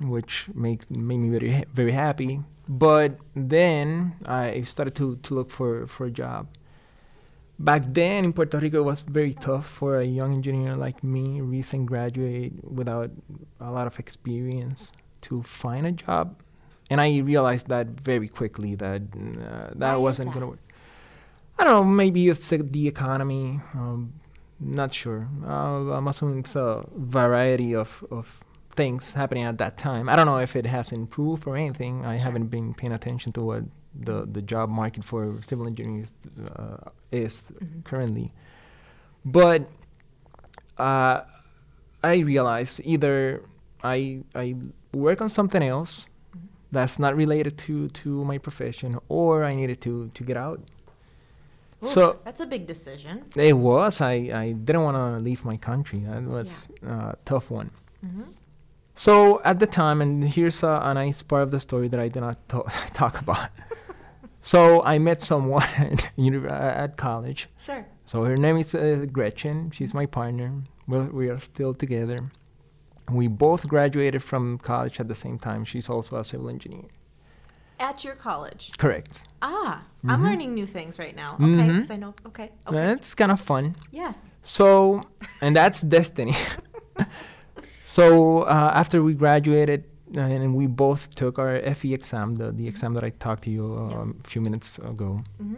which 0.00 0.48
makes 0.54 0.90
made 0.90 1.18
me 1.18 1.28
very 1.30 1.64
very 1.72 1.92
happy. 1.92 2.40
But 2.68 3.18
then 3.36 4.16
I 4.26 4.62
started 4.62 4.94
to, 4.96 5.16
to 5.16 5.34
look 5.34 5.50
for, 5.50 5.86
for 5.86 6.06
a 6.06 6.10
job. 6.10 6.48
Back 7.58 7.84
then 7.86 8.24
in 8.24 8.32
Puerto 8.32 8.58
Rico, 8.58 8.78
it 8.78 8.84
was 8.84 9.02
very 9.02 9.34
tough 9.34 9.66
for 9.66 9.98
a 9.98 10.04
young 10.04 10.32
engineer 10.32 10.74
like 10.74 11.04
me, 11.04 11.40
recent 11.40 11.86
graduate 11.86 12.52
without 12.64 13.10
a 13.60 13.70
lot 13.70 13.86
of 13.86 13.98
experience, 14.00 14.92
to 15.22 15.42
find 15.42 15.86
a 15.86 15.92
job. 15.92 16.42
And 16.90 17.00
I 17.00 17.18
realized 17.18 17.68
that 17.68 17.86
very 18.00 18.28
quickly 18.28 18.74
that 18.76 19.02
uh, 19.02 19.70
that 19.76 19.94
Why 19.94 19.96
wasn't 19.96 20.34
that? 20.34 20.40
to 20.40 20.46
work. 20.46 20.58
I 21.58 21.64
don't 21.64 21.72
know, 21.72 21.84
maybe 21.84 22.28
it's 22.28 22.52
uh, 22.52 22.58
the 22.60 22.88
economy. 22.88 23.60
Um, 23.74 24.12
not 24.60 24.92
sure. 24.92 25.28
Uh, 25.46 25.92
I'm 25.96 26.08
assuming 26.08 26.40
it's 26.40 26.56
a 26.56 26.84
variety 26.96 27.74
of, 27.74 28.04
of 28.10 28.40
things 28.76 29.12
happening 29.14 29.44
at 29.44 29.58
that 29.58 29.78
time. 29.78 30.08
I 30.08 30.16
don't 30.16 30.26
know 30.26 30.38
if 30.38 30.56
it 30.56 30.66
has 30.66 30.92
improved 30.92 31.46
or 31.46 31.56
anything. 31.56 32.04
I 32.04 32.16
Sure. 32.16 32.24
haven't 32.24 32.46
been 32.48 32.74
paying 32.74 32.92
attention 32.92 33.32
to 33.34 33.40
what 33.42 33.62
the, 33.94 34.26
the 34.26 34.42
job 34.42 34.68
market 34.68 35.04
for 35.04 35.40
civil 35.42 35.66
engineers 35.66 36.08
uh, 36.56 36.90
is 37.12 37.42
Mhm. 37.62 37.84
currently. 37.84 38.32
But 39.24 39.70
uh, 40.78 41.22
I 42.02 42.16
realized 42.18 42.80
either 42.84 43.42
I 43.82 44.20
I 44.34 44.56
work 44.92 45.20
on 45.20 45.28
something 45.28 45.62
else. 45.62 46.08
That's 46.74 46.98
not 46.98 47.16
related 47.16 47.56
to, 47.64 47.88
to 47.88 48.24
my 48.24 48.38
profession, 48.38 48.98
or 49.08 49.44
I 49.44 49.52
needed 49.54 49.80
to, 49.82 50.10
to 50.14 50.22
get 50.24 50.36
out. 50.36 50.60
So- 51.82 52.18
that's 52.24 52.40
a 52.40 52.46
big 52.46 52.66
decision. 52.66 53.24
It 53.36 53.56
was 53.56 54.00
I, 54.00 54.12
I 54.44 54.52
didn't 54.52 54.82
want 54.82 54.96
to 54.96 55.18
leave 55.22 55.44
my 55.44 55.56
country. 55.56 56.00
That 56.06 56.22
was 56.22 56.68
a 56.86 57.16
tough 57.24 57.50
one. 57.50 57.70
hmm 58.02 58.22
So 58.94 59.40
at 59.44 59.58
the 59.58 59.66
time, 59.66 60.00
and 60.00 60.22
here's 60.24 60.62
a, 60.62 60.80
a 60.90 60.94
nice 60.94 61.22
part 61.22 61.42
of 61.42 61.50
the 61.50 61.60
story 61.60 61.88
that 61.88 62.00
I 62.00 62.08
did 62.08 62.20
not 62.20 62.38
to- 62.50 62.64
talk 62.94 63.20
about. 63.20 63.50
so 64.40 64.82
I 64.82 64.98
met 64.98 65.20
someone 65.20 65.62
at, 65.78 66.18
at 66.84 66.96
college. 66.96 67.48
Sure. 67.58 67.84
So 68.06 68.24
her 68.24 68.36
name 68.36 68.56
is 68.58 68.74
uh, 68.74 69.04
Gretchen. 69.12 69.70
She's 69.72 69.92
my 69.94 70.06
partner. 70.06 70.52
We're, 70.86 71.04
we 71.20 71.28
are 71.28 71.38
still 71.40 71.74
together. 71.74 72.18
We 73.10 73.28
both 73.28 73.68
graduated 73.68 74.22
from 74.22 74.58
college 74.58 74.98
at 75.00 75.08
the 75.08 75.14
same 75.14 75.38
time. 75.38 75.64
She's 75.64 75.88
also 75.90 76.16
a 76.16 76.24
civil 76.24 76.48
engineer. 76.48 76.84
At 77.78 78.04
your 78.04 78.14
college. 78.14 78.72
Correct. 78.78 79.26
Ah, 79.42 79.82
I'm 80.06 80.20
Mhm. 80.20 80.24
learning 80.24 80.54
new 80.54 80.66
things 80.66 80.98
right 80.98 81.14
now. 81.14 81.36
Okay, 81.40 81.66
because 81.72 81.90
I 81.90 81.96
know. 81.96 82.14
Okay. 82.26 82.50
Okay. 82.66 82.76
That's 82.76 83.14
kind 83.14 83.32
of 83.32 83.40
fun. 83.40 83.74
yes. 83.90 84.16
So, 84.42 85.02
and 85.40 85.54
that's 85.56 85.80
destiny. 85.82 86.34
so 87.84 88.42
uh, 88.42 88.70
after 88.74 89.02
we 89.02 89.14
graduated, 89.14 89.84
uh, 90.16 90.20
and 90.20 90.54
we 90.54 90.66
both 90.66 91.14
took 91.14 91.38
our 91.38 91.58
FE 91.74 91.92
exam, 91.92 92.36
the, 92.36 92.52
the 92.52 92.68
exam 92.68 92.94
that 92.94 93.04
I 93.04 93.10
talked 93.10 93.42
to 93.44 93.50
you 93.50 93.74
Yeah. 93.74 93.98
um, 94.00 94.20
a 94.24 94.28
few 94.28 94.40
minutes 94.40 94.78
ago. 94.78 95.22
hmm 95.38 95.54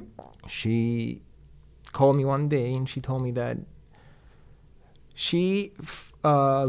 She 0.48 1.22
called 1.92 2.16
me 2.16 2.24
one 2.24 2.48
day 2.48 2.72
and 2.72 2.88
she 2.88 3.00
told 3.00 3.22
me 3.22 3.30
that 3.32 3.58
she 5.14 5.72
f- 5.80 6.12
uh, 6.24 6.68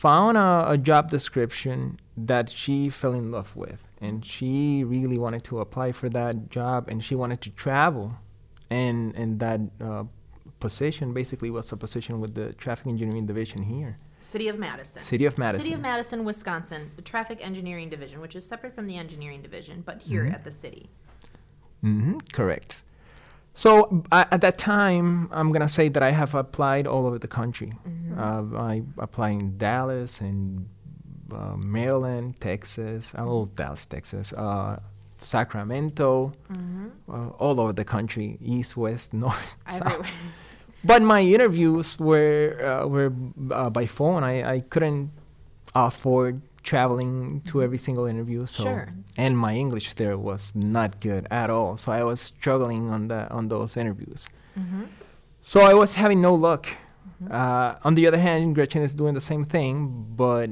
found 0.00 0.36
a, 0.38 0.50
a 0.76 0.78
job 0.78 1.10
description 1.10 1.78
that 2.16 2.46
she 2.60 2.76
fell 3.00 3.12
in 3.22 3.26
love 3.36 3.50
with, 3.64 3.80
and 4.00 4.24
she 4.24 4.82
really 4.94 5.18
wanted 5.24 5.42
to 5.50 5.60
apply 5.64 5.92
for 5.92 6.08
that 6.18 6.34
job, 6.50 6.88
and 6.90 7.04
she 7.06 7.14
wanted 7.22 7.40
to 7.46 7.50
travel, 7.64 8.06
and 8.70 9.14
and 9.20 9.30
that 9.44 9.60
uh, 9.88 10.04
position 10.66 11.12
basically 11.20 11.50
was 11.50 11.72
a 11.72 11.76
position 11.76 12.14
with 12.22 12.32
the 12.34 12.46
traffic 12.64 12.86
engineering 12.86 13.26
division 13.26 13.60
here, 13.62 13.92
City 14.20 14.48
of 14.48 14.56
Madison. 14.58 15.02
city 15.02 15.26
of 15.30 15.34
Madison. 15.38 15.60
City 15.62 15.74
of 15.74 15.82
Madison, 15.90 16.18
Wisconsin, 16.24 16.82
the 16.96 17.02
Traffic 17.12 17.38
Engineering 17.50 17.88
Division, 17.90 18.20
which 18.24 18.36
is 18.36 18.44
separate 18.52 18.74
from 18.74 18.86
the 18.86 18.96
Engineering 19.04 19.42
Division, 19.42 19.82
but 19.88 19.96
here 20.08 20.24
Mhm. 20.24 20.34
at 20.36 20.44
the 20.44 20.50
city. 20.64 20.84
mm-hmm 21.84 22.18
correct. 22.32 22.72
So 23.54 24.04
uh, 24.12 24.24
at 24.30 24.40
that 24.40 24.58
time, 24.58 25.28
I'm 25.32 25.52
gonna 25.52 25.68
say 25.68 25.88
that 25.88 26.02
I 26.02 26.12
have 26.12 26.34
applied 26.34 26.86
all 26.86 27.06
over 27.06 27.18
the 27.18 27.28
country. 27.28 27.72
Mhm. 27.86 28.16
Uh, 28.16 28.58
I 28.58 28.82
applied 28.98 29.34
in 29.34 29.58
Dallas 29.58 30.20
and 30.20 30.66
uh, 31.32 31.56
Maryland, 31.56 32.40
Texas, 32.40 33.12
oh 33.18 33.46
Dallas, 33.54 33.86
Texas, 33.86 34.32
uh, 34.32 34.78
Sacramento, 35.22 36.32
hmm 36.52 36.88
uh, 37.08 37.28
all 37.38 37.60
over 37.60 37.72
the 37.72 37.84
country, 37.84 38.38
east, 38.40 38.76
west, 38.76 39.12
north, 39.24 39.56
south. 39.70 40.06
But 40.82 41.02
my 41.02 41.20
interviews 41.20 41.98
were 42.00 42.56
uh, 42.62 42.86
were 42.86 43.12
uh, 43.50 43.68
by 43.70 43.86
phone. 43.86 44.24
I, 44.24 44.54
I 44.56 44.60
couldn't 44.60 45.10
afford 45.74 46.40
traveling 46.62 47.40
to 47.46 47.62
every 47.62 47.78
single 47.78 48.06
interview. 48.06 48.46
So 48.46 48.62
Sure. 48.64 48.88
and 49.16 49.36
my 49.36 49.54
English 49.54 49.94
there 49.94 50.16
was 50.18 50.54
not 50.54 51.00
good 51.00 51.26
at 51.30 51.48
all. 51.50 51.76
So 51.76 51.92
I 51.92 52.02
was 52.04 52.20
struggling 52.20 52.90
on 52.90 53.08
the 53.08 53.20
on 53.30 53.48
those 53.48 53.76
interviews. 53.76 54.28
hmm 54.54 54.84
So 55.42 55.60
I 55.60 55.74
was 55.74 55.94
having 55.94 56.20
no 56.20 56.34
luck. 56.34 56.66
Mhm. 57.22 57.30
Uh, 57.32 57.76
on 57.86 57.94
the 57.94 58.06
other 58.08 58.18
hand, 58.28 58.54
Gretchen 58.54 58.82
is 58.82 58.94
doing 58.94 59.14
the 59.14 59.20
same 59.32 59.44
thing, 59.44 59.74
but 60.16 60.48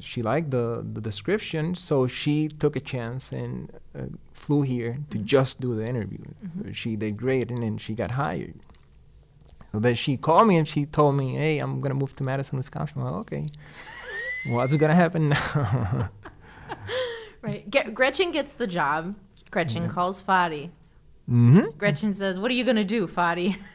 she 0.00 0.22
liked 0.22 0.50
the, 0.50 0.66
the 0.94 1.00
description, 1.00 1.74
so 1.74 2.06
she 2.06 2.48
took 2.48 2.74
a 2.74 2.80
chance 2.80 3.32
and 3.32 3.68
uh, 3.94 4.06
flew 4.32 4.62
here 4.62 4.92
to 5.10 5.18
Mhm. 5.18 5.24
just 5.24 5.60
do 5.60 5.74
the 5.76 5.84
interview. 5.92 6.24
Mhm. 6.24 6.72
She 6.80 6.96
did 6.96 7.12
great, 7.24 7.50
and 7.52 7.60
then 7.62 7.76
she 7.76 7.92
got 7.94 8.10
hired. 8.12 8.54
So 9.72 9.78
then 9.80 9.94
she 9.94 10.16
called 10.16 10.46
me 10.48 10.56
and 10.60 10.66
she 10.68 10.82
told 10.98 11.12
me, 11.16 11.26
"Hey, 11.42 11.54
I'm 11.62 11.80
gonna 11.82 12.00
move 12.02 12.14
to 12.16 12.24
Madison, 12.24 12.56
Wisconsin." 12.58 13.02
Well, 13.02 13.16
okay, 13.24 13.44
what's 14.46 14.74
gonna 14.74 14.94
happen 14.94 15.30
now? 15.30 16.10
Right. 17.42 17.68
Ge- 17.68 17.92
Gretchen 17.92 18.30
gets 18.30 18.54
the 18.54 18.66
job. 18.68 19.16
Gretchen 19.50 19.82
Yeah. 19.84 19.88
calls 19.88 20.22
Fadi. 20.22 20.70
mm-hmm. 21.28 21.76
Gretchen 21.76 22.14
says, 22.14 22.38
"What 22.38 22.50
are 22.50 22.54
you 22.54 22.64
gonna 22.64 22.84
do, 22.84 23.06
Fadi?" 23.08 23.56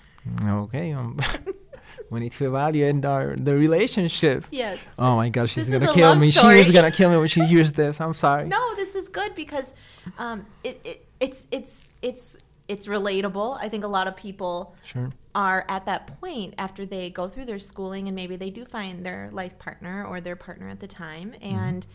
Okay, 0.45 0.91
um, 0.93 1.17
we 2.09 2.19
need 2.21 2.31
to 2.33 2.45
evaluate 2.47 3.03
our 3.05 3.35
the 3.35 3.53
relationship. 3.55 4.45
yes. 4.51 4.77
Oh 4.97 5.15
my 5.17 5.29
God, 5.29 5.49
she's 5.49 5.67
This 5.67 5.79
gonna 5.79 5.93
kill 5.93 6.15
me. 6.15 6.31
story. 6.31 6.59
is 6.61 6.71
gonna 6.71 6.91
kill 6.91 7.09
me 7.09 7.17
when 7.17 7.27
she 7.27 7.41
hears 7.45 7.73
this. 7.73 7.99
I'm 8.01 8.13
sorry. 8.13 8.45
No, 8.47 8.75
this 8.75 8.95
is 8.95 9.07
good 9.09 9.35
because 9.35 9.73
um, 10.17 10.45
it, 10.63 10.79
it 10.85 11.05
it's 11.19 11.45
it's 11.51 11.93
it's 12.01 12.37
it's 12.67 12.87
relatable. 12.87 13.57
I 13.61 13.67
think 13.69 13.83
a 13.83 13.87
lot 13.87 14.07
of 14.07 14.15
people 14.15 14.75
Sure. 14.83 15.11
Are 15.45 15.59
at 15.75 15.85
that 15.85 16.19
point 16.19 16.51
after 16.57 16.83
they 16.85 17.05
go 17.11 17.27
through 17.27 17.45
their 17.45 17.59
schooling 17.59 18.07
and 18.07 18.15
maybe 18.15 18.35
they 18.43 18.49
do 18.59 18.63
find 18.65 19.05
their 19.05 19.29
life 19.31 19.55
partner 19.59 19.95
or 20.09 20.19
their 20.19 20.35
partner 20.35 20.67
at 20.75 20.79
the 20.79 20.87
time 20.87 21.29
and 21.41 21.85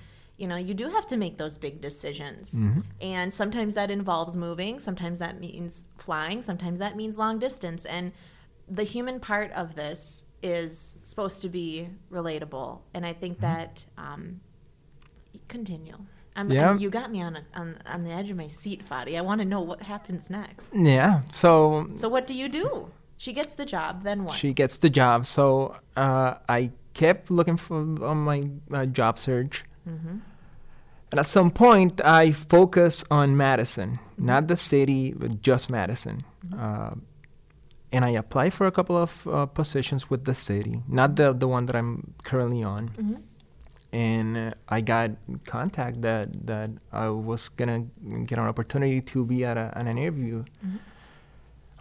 you 0.41 0.47
know 0.51 0.57
you 0.69 0.75
do 0.83 0.87
have 0.97 1.07
to 1.13 1.17
make 1.17 1.35
those 1.43 1.57
big 1.67 1.81
decisions 1.89 2.55
Mhm. 2.55 2.85
and 3.01 3.33
sometimes 3.33 3.73
that 3.75 3.91
involves 3.91 4.37
moving 4.37 4.75
sometimes 4.89 5.19
that 5.19 5.35
means 5.47 5.85
flying 5.99 6.41
sometimes 6.51 6.79
that 6.79 6.95
means 7.01 7.19
long 7.25 7.39
distance 7.49 7.83
and 7.97 8.13
the 8.81 8.85
human 8.95 9.19
part 9.21 9.51
of 9.63 9.75
this 9.83 10.25
is 10.43 10.97
supposed 11.03 11.39
to 11.43 11.49
be 11.49 11.89
relatable 12.19 12.71
and 12.95 13.03
i 13.05 13.13
think 13.23 13.35
that 13.41 13.85
um, 14.07 14.41
continue 15.49 15.97
I'm, 16.35 16.51
Yeah. 16.51 16.77
you 16.83 16.89
got 16.91 17.11
me 17.13 17.21
on, 17.29 17.37
a, 17.37 17.43
on 17.61 17.77
on 17.95 18.05
the 18.05 18.11
edge 18.11 18.31
of 18.31 18.39
my 18.39 18.49
seat, 18.49 18.81
Fadi. 18.89 19.19
I 19.19 19.23
want 19.23 19.43
to 19.43 19.45
know 19.45 19.61
what 19.61 19.83
happens 19.83 20.31
next. 20.31 20.71
Yeah. 20.73 21.21
So, 21.31 21.91
So 22.03 22.09
what 22.09 22.27
do 22.27 22.33
you 22.43 22.49
do? 22.49 22.91
She 23.17 23.33
gets 23.33 23.55
the 23.55 23.65
job, 23.65 24.03
then 24.03 24.25
what? 24.25 24.35
she 24.37 24.53
gets 24.53 24.79
the 24.79 24.91
job. 24.91 25.27
So 25.27 25.77
uh, 25.97 26.35
I 26.49 26.71
kept 26.95 27.31
looking 27.31 27.57
for 27.57 27.77
on 28.05 28.19
my 28.19 28.43
uh, 28.73 28.87
job 28.87 29.19
search, 29.19 29.65
hmm 29.85 30.19
and 31.13 31.19
at 31.21 31.29
some 31.29 31.51
point 31.51 32.01
I 32.05 32.33
focus 32.33 33.05
on 33.11 33.37
Madison, 33.37 33.99
Mm-hmm. 33.99 34.27
not 34.27 34.47
the 34.49 34.57
city, 34.57 35.13
but 35.13 35.43
just 35.43 35.69
Madison. 35.71 36.25
Uh, 36.59 36.95
and 37.93 38.05
I 38.05 38.11
apply 38.17 38.49
for 38.51 38.67
a 38.67 38.71
couple 38.73 38.97
of 38.97 39.27
uh, 39.27 39.45
positions 39.47 40.09
with 40.09 40.25
the 40.25 40.33
city, 40.35 40.81
not 40.89 41.17
the 41.17 41.33
the 41.35 41.47
one 41.47 41.67
that 41.67 41.77
I'm 41.77 42.15
currently 42.25 42.63
on. 42.65 42.89
hmm 42.89 43.15
and 43.95 44.37
uh, 44.39 44.55
I 44.77 44.81
got 44.81 45.11
contact 45.45 46.01
that 46.01 46.29
that 46.47 46.71
I 46.93 47.09
was 47.11 47.51
gonna 47.51 47.81
get 48.25 48.39
an 48.39 48.47
opportunity 48.49 49.03
to 49.13 49.25
be 49.27 49.45
at, 49.45 49.59
a, 49.59 49.71
an 49.77 49.87
interview. 49.87 50.45
Mhm. 50.65 50.79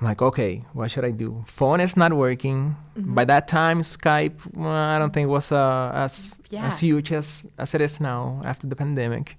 I'm 0.01 0.07
like, 0.07 0.21
okay, 0.21 0.65
what 0.73 0.89
should 0.89 1.05
I 1.05 1.11
do? 1.11 1.43
Phone 1.45 1.79
is 1.79 1.95
not 1.95 2.11
working. 2.13 2.75
Mhm. 2.97 3.13
By 3.13 3.23
that 3.25 3.47
time, 3.47 3.81
Skype, 3.81 4.33
well, 4.55 4.67
I 4.71 4.97
don't 4.97 5.13
think 5.13 5.29
was 5.29 5.51
uh, 5.51 5.91
as 5.93 6.35
Yeah. 6.49 6.65
as 6.65 6.79
huge 6.79 7.11
as 7.13 7.45
as 7.57 7.75
it 7.75 7.81
is 7.81 7.99
now 8.01 8.41
after 8.43 8.65
the 8.67 8.75
pandemic. 8.75 9.37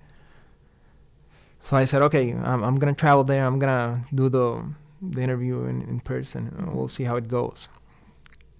So 1.60 1.76
I 1.76 1.84
said, 1.84 2.02
okay, 2.02 2.32
I'm, 2.32 2.62
I'm 2.62 2.76
gonna 2.76 2.94
travel 2.94 3.24
there. 3.24 3.44
I'm 3.44 3.58
gonna 3.58 4.02
do 4.14 4.28
the 4.28 4.62
the 5.02 5.20
interview 5.20 5.64
in, 5.66 5.82
in 5.82 5.98
person. 6.00 6.50
Mhm. 6.54 6.72
We'll 6.74 6.88
see 6.88 7.04
how 7.04 7.16
it 7.16 7.26
goes. 7.28 7.68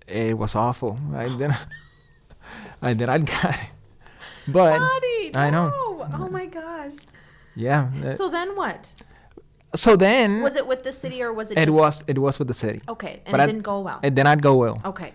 It 0.09 0.37
was 0.37 0.57
awful. 0.57 0.99
I 1.15 1.29
didn't. 1.39 1.55
I 2.83 2.95
did 2.95 3.07
not 3.07 3.25
get 3.25 3.45
it. 3.55 3.61
But 4.49 4.79
Buddy, 4.81 5.31
I 5.37 5.51
know. 5.51 5.71
no. 5.71 6.09
Oh 6.19 6.29
my 6.29 6.47
gosh. 6.47 6.99
yeah. 7.55 7.91
uh, 8.05 8.17
So 8.19 8.29
then 8.29 8.57
what? 8.57 8.91
So 9.75 9.97
then 9.97 10.43
Was 10.43 10.57
it 10.57 10.67
with 10.67 10.83
the 10.83 10.93
city 10.93 11.23
or 11.23 11.33
was 11.33 11.51
it? 11.51 11.59
it 11.59 11.67
just, 11.67 11.79
was 11.79 12.05
it 12.07 12.19
was 12.19 12.39
with 12.39 12.49
the 12.49 12.55
city. 12.55 12.81
Okay, 12.89 13.23
and 13.27 13.33
but 13.33 13.41
it 13.41 13.45
I- 13.45 13.47
didn't 13.47 13.63
go 13.63 13.81
well. 13.81 14.01
It 14.03 14.15
did 14.15 14.25
not 14.25 14.41
go 14.41 14.55
well. 14.57 14.81
okay. 14.85 15.13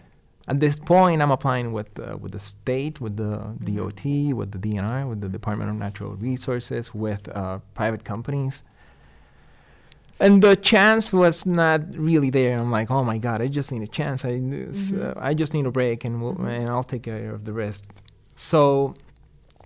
At 0.49 0.61
this 0.61 0.79
point, 0.79 1.21
I'm 1.21 1.31
applying 1.31 1.73
with 1.73 1.89
uh, 1.99 2.15
with 2.17 2.31
the 2.31 2.39
state, 2.39 3.01
with 3.01 3.17
the 3.17 3.23
Mm-hmm. 3.37 3.75
DOT, 3.75 4.03
with 4.39 4.49
the 4.53 4.59
DNR, 4.65 5.07
with 5.09 5.19
the 5.19 5.27
Department 5.27 5.69
of 5.69 5.75
Natural 5.75 6.15
Resources, 6.15 6.93
with 6.93 7.27
uh, 7.35 7.59
private 7.75 8.03
companies. 8.05 8.63
And 10.19 10.41
the 10.41 10.55
chance 10.55 11.13
was 11.13 11.45
not 11.45 11.81
really 11.95 12.29
there. 12.31 12.57
I'm 12.57 12.71
like, 12.71 12.89
oh 12.89 13.03
my 13.03 13.17
god, 13.19 13.41
I 13.41 13.47
just 13.47 13.71
need 13.71 13.83
a 13.83 13.87
chance. 13.99 14.25
I 14.25 14.39
Mhm. 14.39 14.99
uh, 15.03 15.13
I 15.29 15.33
just 15.33 15.53
need 15.53 15.65
a 15.65 15.71
break, 15.71 16.05
and 16.05 16.21
we'll, 16.21 16.35
Mhm. 16.35 16.47
and 16.61 16.69
I'll 16.69 16.83
take 16.93 17.03
care 17.03 17.33
of 17.35 17.43
the 17.43 17.53
rest. 17.53 18.01
So 18.35 18.95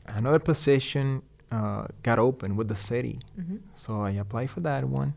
another 0.08 0.40
position 0.40 1.22
uh, 1.52 1.86
got 2.04 2.18
open 2.20 2.56
with 2.56 2.68
the 2.68 2.76
city, 2.76 3.20
hmm 3.36 3.58
so 3.76 4.02
I 4.02 4.12
applied 4.12 4.50
for 4.50 4.62
that 4.62 4.84
one, 4.86 5.14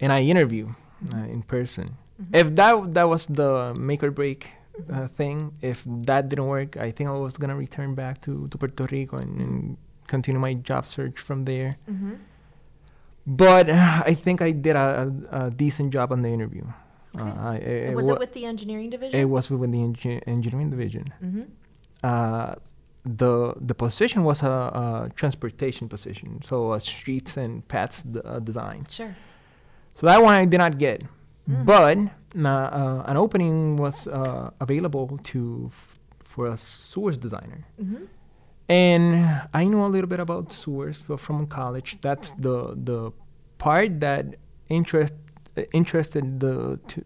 and 0.00 0.12
I 0.12 0.20
interview 0.22 0.68
uh, 1.14 1.26
in 1.30 1.42
person. 1.42 1.96
Mhm. 2.20 2.34
If 2.36 2.46
that 2.56 2.94
that 2.94 3.06
was 3.08 3.26
the 3.26 3.74
make 3.78 4.02
or 4.02 4.10
break 4.10 4.50
uh, 4.92 5.06
thing, 5.08 5.52
if 5.62 5.84
that 6.06 6.28
didn't 6.28 6.46
work, 6.46 6.76
I 6.76 6.90
think 6.90 7.08
I 7.08 7.12
was 7.16 7.36
gonna 7.36 7.56
return 7.56 7.94
back 7.94 8.20
to, 8.22 8.48
to 8.48 8.54
Puerto 8.58 8.86
Rico 8.90 9.16
and, 9.18 9.40
and 9.40 9.76
continue 10.06 10.40
my 10.40 10.54
job 10.54 10.86
search 10.86 11.16
from 11.20 11.44
there. 11.44 11.76
hmm 11.86 12.14
But 13.26 13.68
uh, 13.68 14.02
I 14.06 14.14
think 14.14 14.40
I 14.42 14.50
did 14.50 14.76
a, 14.76 15.12
a, 15.30 15.46
a 15.46 15.50
decent 15.50 15.92
job 15.92 16.10
on 16.12 16.22
the 16.22 16.28
interview. 16.28 16.64
Uh, 17.18 17.24
I, 17.52 17.56
it, 17.56 17.94
was 17.94 18.06
wa- 18.06 18.14
it 18.14 18.18
with 18.18 18.32
the 18.32 18.44
engineering 18.46 18.88
division? 18.90 19.20
it 19.20 19.24
was 19.28 19.50
within 19.50 19.70
the 19.70 19.78
engi- 19.78 20.22
engineering 20.26 20.70
division. 20.70 21.04
hmm 21.20 21.42
Uh, 22.02 22.54
the 23.04 23.54
the 23.60 23.74
position 23.74 24.24
was 24.24 24.42
a, 24.42 24.48
a 24.48 25.08
transportation 25.14 25.88
position, 25.88 26.40
so 26.42 26.72
a 26.74 26.80
streets 26.80 27.36
and 27.36 27.66
paths 27.68 28.02
d- 28.02 28.20
uh, 28.24 28.38
design. 28.40 28.84
Sure. 28.88 29.14
So 29.94 30.06
that 30.06 30.22
one 30.22 30.34
I 30.34 30.44
did 30.46 30.58
not 30.58 30.78
get, 30.78 31.02
Mm. 31.48 31.64
but 31.64 31.98
uh, 31.98 32.48
uh, 32.48 33.02
an 33.10 33.16
opening 33.16 33.76
was 33.76 34.06
uh, 34.06 34.50
available 34.60 35.18
to 35.32 35.66
f- 35.72 35.98
for 36.24 36.46
a 36.46 36.56
sewers 36.56 37.18
designer, 37.18 37.64
hmm 37.78 38.04
and 38.68 39.40
I 39.52 39.64
know 39.64 39.84
a 39.84 39.88
little 39.88 40.06
bit 40.08 40.20
about 40.20 40.52
sewers 40.52 41.00
fro- 41.00 41.16
from 41.16 41.46
college. 41.46 41.98
That's 42.02 42.32
the 42.38 42.74
the 42.84 43.10
part 43.58 43.98
that 44.00 44.24
interest 44.68 45.14
uh, 45.56 45.62
interested 45.72 46.38
the 46.40 46.78
to, 46.88 47.02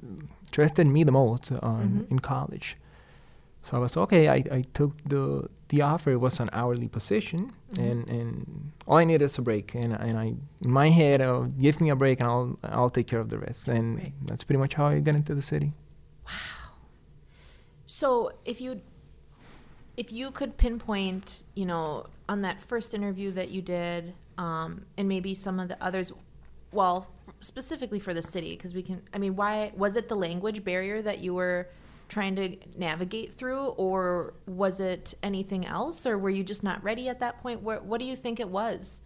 interested 0.51 0.87
me 0.87 1.05
the 1.05 1.13
most 1.13 1.53
Mhm. 1.53 2.11
in 2.11 2.19
college. 2.19 2.77
So 3.65 3.77
I 3.79 3.81
was 3.81 3.97
okay. 3.97 4.29
I, 4.29 4.45
I 4.59 4.63
took 4.75 4.93
the 5.09 5.49
the 5.71 5.81
offer. 5.83 6.11
It 6.13 6.21
was 6.21 6.39
an 6.39 6.51
hourly 6.53 6.87
position, 6.89 7.51
Mhm. 7.73 7.79
and 7.91 8.09
and 8.11 8.73
all 8.87 8.99
I 8.99 9.05
needed 9.05 9.25
is 9.25 9.39
a 9.39 9.43
break. 9.43 9.75
And 9.75 9.95
and 9.95 10.19
I 10.19 10.27
in 10.65 10.71
my 10.81 10.91
head, 10.91 11.21
uh, 11.23 11.49
give 11.59 11.81
me 11.81 11.89
a 11.91 11.97
break, 11.97 12.21
and 12.21 12.29
I'll 12.29 12.59
I'll 12.63 12.91
take 12.91 13.07
care 13.07 13.21
of 13.21 13.31
the 13.31 13.39
rest. 13.39 13.67
And 13.69 13.97
Right. 13.99 14.13
that's 14.29 14.45
pretty 14.45 14.61
much 14.61 14.75
how 14.75 14.87
I 14.93 15.01
got 15.01 15.17
into 15.17 15.35
the 15.35 15.43
city. 15.43 15.73
Wow. 16.27 16.77
So 17.87 18.33
if 18.45 18.61
you 18.61 18.81
if 19.97 20.13
you 20.13 20.31
could 20.31 20.57
pinpoint, 20.59 21.45
you 21.55 21.65
know, 21.65 22.07
on 22.29 22.43
that 22.43 22.61
first 22.61 22.95
interview 22.95 23.31
that 23.33 23.49
you 23.51 23.63
did, 23.63 24.13
um, 24.37 24.85
and 24.99 25.09
maybe 25.09 25.33
some 25.35 25.59
of 25.61 25.69
the 25.69 25.79
others, 25.83 26.13
well, 26.73 27.07
f- 27.29 27.35
specifically 27.41 28.01
for 28.01 28.13
the 28.13 28.21
city, 28.23 28.57
because 28.57 28.75
we 28.75 28.83
can. 28.83 29.01
I 29.15 29.19
mean, 29.19 29.37
why 29.37 29.73
was 29.77 29.97
it 29.97 30.09
the 30.09 30.17
language 30.17 30.65
barrier 30.65 31.01
that 31.03 31.21
you 31.21 31.33
were 31.33 31.69
trying 32.09 32.37
to 32.37 32.57
navigate 32.77 33.33
through, 33.35 33.67
or 33.69 34.35
was 34.47 34.81
it 34.81 35.15
anything 35.23 35.67
else, 35.67 36.07
or 36.07 36.19
were 36.19 36.31
you 36.31 36.45
just 36.45 36.63
not 36.63 36.83
ready 36.85 37.09
at 37.09 37.21
that 37.21 37.41
point? 37.43 37.63
What 37.63 37.85
What 37.85 37.99
do 38.01 38.07
you 38.07 38.17
think 38.17 38.41
it 38.41 38.49
was? 38.49 39.01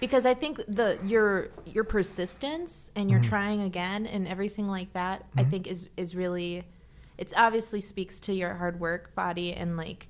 Because 0.00 0.26
I 0.26 0.34
think 0.34 0.58
the 0.68 0.98
your 1.04 1.48
your 1.66 1.84
persistence 1.84 2.90
and 2.94 3.10
your 3.10 3.20
Mhm. 3.20 3.24
trying 3.24 3.62
again 3.62 4.06
and 4.06 4.28
everything 4.28 4.68
like 4.68 4.92
that, 4.92 5.24
I 5.36 5.44
Mhm. 5.44 5.50
think 5.50 5.66
is 5.66 5.88
is 5.96 6.14
really 6.14 6.64
it's 7.16 7.34
obviously 7.36 7.80
speaks 7.80 8.20
to 8.20 8.32
your 8.32 8.54
hard 8.54 8.78
work 8.78 9.12
body 9.16 9.52
and 9.52 9.76
like 9.76 10.06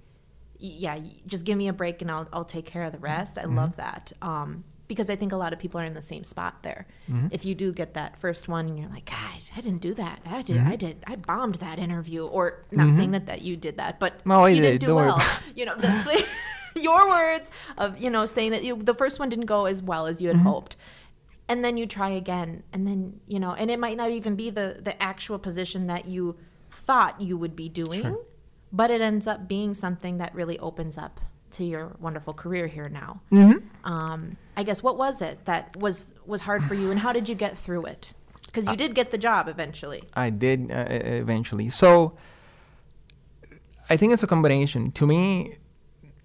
yeah 0.58 0.98
just 1.26 1.44
give 1.44 1.56
me 1.56 1.68
a 1.68 1.72
break 1.72 2.02
and 2.02 2.10
i'll, 2.10 2.28
I'll 2.32 2.44
take 2.44 2.66
care 2.66 2.82
of 2.82 2.92
the 2.92 2.98
rest 2.98 3.38
i 3.38 3.44
Mhm. 3.44 3.56
love 3.56 3.76
that 3.76 4.12
um, 4.20 4.64
because 4.88 5.08
i 5.10 5.16
think 5.16 5.32
a 5.32 5.36
lot 5.36 5.52
of 5.52 5.58
people 5.58 5.78
are 5.80 5.84
in 5.84 5.94
the 5.94 6.02
same 6.02 6.24
spot 6.24 6.62
there 6.62 6.86
Mhm. 7.08 7.28
if 7.30 7.44
you 7.44 7.54
do 7.54 7.72
get 7.72 7.94
that 7.94 8.18
first 8.18 8.48
one 8.48 8.66
and 8.68 8.78
you're 8.78 8.88
like 8.88 9.04
god 9.04 9.40
i 9.56 9.60
didn't 9.60 9.80
do 9.82 9.94
that 9.94 10.20
i 10.26 10.42
did 10.42 10.56
Mhm. 10.56 10.66
i 10.66 10.76
did 10.76 10.96
i 11.06 11.16
bombed 11.16 11.56
that 11.56 11.78
interview 11.78 12.24
or 12.26 12.64
not 12.72 12.92
saying 12.92 13.10
Mhm. 13.10 13.12
that 13.12 13.26
that 13.26 13.42
you 13.42 13.56
did 13.56 13.76
that 13.76 14.00
but 14.00 14.24
No, 14.26 14.44
I 14.44 14.54
did. 14.54 14.62
didn't 14.62 14.80
do 14.80 14.86
Don't 14.88 14.96
well 14.96 15.22
you 15.54 15.64
know 15.66 15.76
that's 15.76 16.06
what, 16.06 16.26
your 16.76 17.08
words 17.08 17.50
of 17.76 17.98
you 17.98 18.10
know 18.10 18.24
saying 18.26 18.50
that 18.52 18.64
you, 18.64 18.76
the 18.76 18.94
first 18.94 19.18
one 19.20 19.28
didn't 19.28 19.46
go 19.46 19.66
as 19.66 19.82
well 19.82 20.06
as 20.06 20.20
you 20.22 20.28
had 20.28 20.38
Mhm. 20.38 20.42
hoped 20.42 20.76
and 21.48 21.64
then 21.64 21.76
you 21.76 21.86
try 21.86 22.10
again 22.10 22.62
and 22.72 22.86
then 22.86 23.20
you 23.26 23.38
know 23.40 23.52
and 23.52 23.70
it 23.70 23.78
might 23.78 23.96
not 23.96 24.10
even 24.10 24.36
be 24.36 24.48
the 24.50 24.80
the 24.82 25.00
actual 25.02 25.38
position 25.38 25.86
that 25.86 26.06
you 26.06 26.36
thought 26.70 27.20
you 27.20 27.36
would 27.38 27.56
be 27.56 27.68
doing 27.68 28.02
Sure. 28.02 28.18
but 28.72 28.90
it 28.90 29.00
ends 29.00 29.26
up 29.26 29.48
being 29.48 29.72
something 29.74 30.18
that 30.18 30.34
really 30.34 30.58
opens 30.58 30.98
up 30.98 31.20
to 31.52 31.64
your 31.64 31.96
wonderful 32.00 32.34
career 32.34 32.66
here 32.66 32.88
now 32.88 33.20
Mm-hmm. 33.32 33.58
um, 33.92 34.36
i 34.56 34.62
guess 34.62 34.82
what 34.82 34.96
was 34.98 35.22
it 35.22 35.44
that 35.44 35.76
was 35.76 36.14
was 36.26 36.40
hard 36.42 36.62
for 36.64 36.74
you 36.74 36.90
and 36.90 37.00
how 37.00 37.12
did 37.12 37.28
you 37.28 37.34
get 37.34 37.56
through 37.58 37.84
it 37.86 38.12
because 38.46 38.66
you 38.66 38.72
Uh, 38.72 38.76
did 38.76 38.94
get 38.94 39.10
the 39.10 39.18
job 39.18 39.48
eventually 39.48 40.02
I 40.14 40.30
did 40.30 40.70
uh, 40.70 40.86
eventually. 41.24 41.68
So 41.70 42.16
I 43.90 43.96
think 43.96 44.12
it's 44.12 44.22
a 44.22 44.26
combination. 44.26 44.90
To 44.92 45.06
me, 45.06 45.56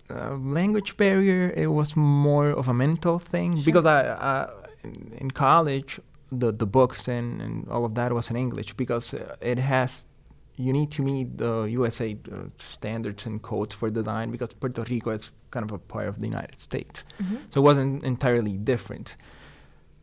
uh, 0.09 0.35
language 0.35 0.97
barrier 0.97 1.53
it 1.55 1.67
was 1.67 1.95
more 1.95 2.49
of 2.49 2.67
a 2.67 2.73
mental 2.73 3.19
thing 3.19 3.55
Sure. 3.55 3.65
because 3.65 3.85
I, 3.85 3.99
I 4.31 4.49
in- 4.83 5.13
in 5.21 5.31
college 5.31 5.99
the 6.31 6.51
the 6.51 6.65
books 6.65 7.07
and, 7.07 7.41
and 7.41 7.67
all 7.69 7.85
of 7.85 7.93
that 7.95 8.11
was 8.11 8.29
in 8.29 8.35
English 8.35 8.73
because 8.73 9.13
uh, 9.13 9.35
it 9.41 9.59
has 9.59 10.07
you 10.55 10.71
need 10.73 10.91
to 10.91 11.01
meet 11.01 11.37
the 11.37 11.63
USA 11.63 12.15
uh, 12.31 12.35
standards 12.59 13.25
and 13.25 13.41
codes 13.41 13.73
for 13.73 13.89
design 13.89 14.31
because 14.31 14.49
Puerto 14.53 14.83
Rico 14.83 15.11
is 15.11 15.31
kind 15.51 15.63
of 15.65 15.71
a 15.71 15.77
part 15.79 16.07
of 16.07 16.19
the 16.19 16.27
United 16.27 16.59
States. 16.59 17.05
So 17.49 17.61
it 17.61 17.63
wasn't 17.63 18.03
entirely 18.03 18.53
different. 18.57 19.15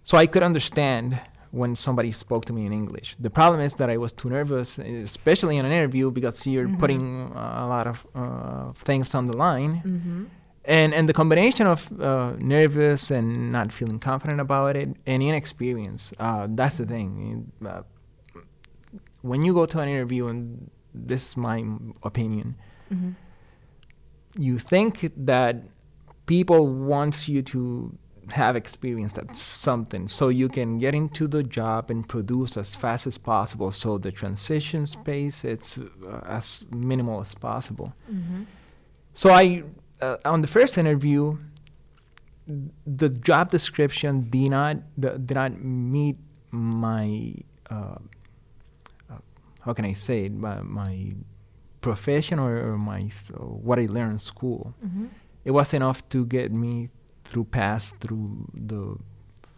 So 0.04 0.16
I 0.18 0.26
could 0.26 0.42
understand 0.42 1.18
when 1.52 1.74
somebody 1.74 2.12
spoke 2.12 2.44
to 2.46 2.52
me 2.52 2.64
in 2.66 2.72
English. 2.72 3.16
The 3.20 3.30
problem 3.30 3.60
is 3.60 3.74
that 3.76 3.90
I 3.90 3.96
was 3.96 4.12
too 4.12 4.28
nervous, 4.30 4.78
especially 4.78 5.56
in 5.56 5.64
an 5.66 5.72
interview, 5.72 6.10
because 6.10 6.46
you're 6.46 6.68
Mhm. 6.68 6.78
putting 6.78 7.32
uh, 7.34 7.64
a 7.64 7.66
lot 7.66 7.86
of 7.86 8.06
uh, 8.14 8.72
things 8.84 9.14
on 9.14 9.26
the 9.26 9.36
line. 9.36 9.82
mm-hmm. 9.84 10.24
And, 10.66 10.92
and 10.94 11.08
the 11.08 11.12
combination 11.14 11.66
of 11.66 11.90
uh, 12.00 12.32
nervous 12.38 13.10
and 13.10 13.50
not 13.50 13.72
feeling 13.72 13.98
confident 13.98 14.40
about 14.40 14.76
it 14.76 14.88
and 15.06 15.22
inexperience, 15.22 16.12
uh, 16.20 16.46
that's 16.50 16.76
the 16.78 16.86
thing. 16.86 17.50
Uh, 17.64 17.82
when 19.22 19.42
you 19.42 19.52
go 19.54 19.66
to 19.66 19.78
an 19.80 19.88
interview, 19.88 20.28
and 20.28 20.70
this 20.94 21.30
is 21.30 21.36
my 21.36 21.64
opinion, 22.02 22.56
Mm-hmm. 22.92 23.10
you 24.36 24.58
think 24.58 25.12
that 25.16 25.54
people 26.26 26.66
want 26.66 27.28
you 27.28 27.40
to 27.42 27.96
have 28.32 28.54
experience 28.56 29.16
at 29.18 29.36
something 29.36 30.06
so 30.08 30.28
you 30.28 30.48
can 30.48 30.78
get 30.78 30.94
into 30.94 31.26
the 31.28 31.42
job 31.42 31.90
and 31.90 32.08
produce 32.08 32.56
as 32.56 32.74
fast 32.74 33.06
as 33.06 33.16
possible 33.18 33.70
so 33.70 33.98
the 33.98 34.10
transition 34.12 34.86
space 34.86 35.44
it's 35.44 35.78
uh, 35.78 36.20
as 36.26 36.64
minimal 36.72 37.20
as 37.20 37.34
possible 37.34 37.92
Mm-hmm. 38.12 38.42
so 39.14 39.30
i 39.30 39.62
uh, 40.00 40.16
on 40.24 40.40
the 40.40 40.48
first 40.48 40.78
interview 40.78 41.36
the 42.86 43.08
job 43.08 43.50
description 43.50 44.28
did 44.30 44.50
not 44.50 44.76
the, 44.98 45.10
did 45.18 45.34
not 45.34 45.60
meet 45.62 46.16
my 46.50 47.34
uh, 47.70 47.98
how 49.64 49.72
can 49.72 49.84
i 49.84 49.92
say 49.92 50.24
it? 50.26 50.32
My, 50.32 50.60
my 50.62 51.14
profession 51.80 52.38
or, 52.38 52.72
or 52.72 52.78
my 52.78 53.00
s- 53.00 53.30
or 53.36 53.46
what 53.46 53.78
i 53.78 53.86
learned 53.86 54.12
in 54.12 54.18
school 54.18 54.74
Mm-hmm. 54.84 55.06
it 55.44 55.50
was 55.52 55.72
enough 55.74 56.06
to 56.10 56.24
get 56.26 56.52
me 56.52 56.88
through 57.24 57.44
pass 57.44 57.90
through 57.92 58.46
the 58.54 58.96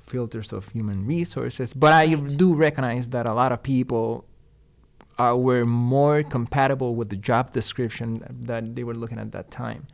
filters 0.07 0.53
of 0.53 0.69
human 0.69 1.07
resources. 1.07 1.73
But 1.75 1.93
i 1.95 2.07
do 2.15 2.55
recognize 2.55 3.09
that 3.11 3.25
a 3.27 3.35
lot 3.35 3.51
of 3.53 3.63
people 3.63 4.25
uh, 5.19 5.35
were 5.37 5.65
more 5.65 6.23
compatible 6.23 6.95
with 6.95 7.09
the 7.09 7.17
job 7.17 7.53
description 7.53 8.09
that 8.49 8.75
they 8.75 8.85
were 8.85 8.95
looking 8.95 9.19
at 9.19 9.31
that 9.33 9.51
time 9.51 9.87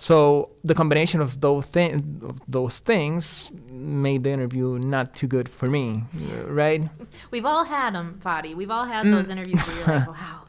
So 0.00 0.50
the 0.62 0.74
combination 0.74 1.20
of 1.20 1.40
those, 1.40 1.64
thi- 1.66 1.92
of 1.92 2.40
those 2.46 2.78
things 2.78 3.50
made 3.70 4.22
the 4.22 4.30
interview 4.30 4.78
not 4.78 5.12
too 5.14 5.26
good 5.26 5.48
for 5.48 5.66
me, 5.66 6.04
right? 6.46 6.88
We've 7.32 7.44
all 7.44 7.64
had 7.64 7.94
them, 7.96 8.20
Fadi. 8.24 8.54
We've 8.54 8.70
all 8.70 8.84
had 8.84 9.06
Mm. 9.06 9.10
those 9.10 9.28
interviews 9.28 9.60
where 9.66 9.76
you're 9.76 9.86
like, 9.86 10.06
wow, 10.14 10.42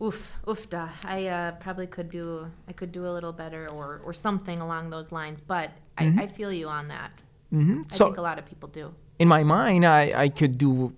oof, 0.00 0.32
oofda. 0.46 0.88
I 1.04 1.26
uh, 1.26 1.52
probably 1.52 1.86
could 1.86 2.08
do, 2.10 2.50
I 2.66 2.72
could 2.72 2.92
do 2.92 3.06
a 3.06 3.12
little 3.12 3.32
better, 3.32 3.68
or 3.70 4.00
or 4.06 4.14
something 4.14 4.58
along 4.60 4.88
those 4.90 5.12
lines. 5.12 5.40
But 5.42 5.70
I, 5.98 6.04
I 6.16 6.26
feel 6.26 6.50
you 6.50 6.68
on 6.68 6.88
that. 6.88 7.10
hmm 7.50 7.82
I 7.90 7.94
So 7.94 8.04
think 8.06 8.16
a 8.16 8.22
lot 8.22 8.38
of 8.38 8.46
people 8.46 8.68
do. 8.70 8.94
in 9.18 9.28
my 9.28 9.42
mind, 9.44 9.84
I, 9.84 10.12
I 10.24 10.28
could 10.30 10.56
do 10.56 10.94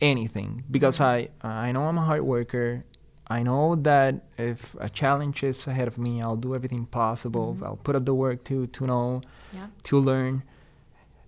anything 0.00 0.62
because 0.70 1.00
I 1.00 1.28
I 1.42 1.72
know 1.72 1.82
I'm 1.82 1.98
a 1.98 2.04
hard 2.04 2.22
worker. 2.22 2.84
I 3.30 3.42
know 3.42 3.74
that 3.76 4.24
if 4.38 4.74
a 4.80 4.88
challenge 4.88 5.42
is 5.42 5.66
ahead 5.66 5.88
of 5.88 5.98
me, 5.98 6.22
I'll 6.22 6.36
do 6.36 6.54
everything 6.54 6.86
possible. 6.86 7.56
I'll 7.62 7.76
put 7.76 7.94
up 7.96 8.04
the 8.04 8.14
work 8.14 8.44
to 8.44 8.66
to 8.66 8.86
know, 8.86 9.20
Yeah. 9.52 9.66
to 9.84 9.98
learn. 9.98 10.42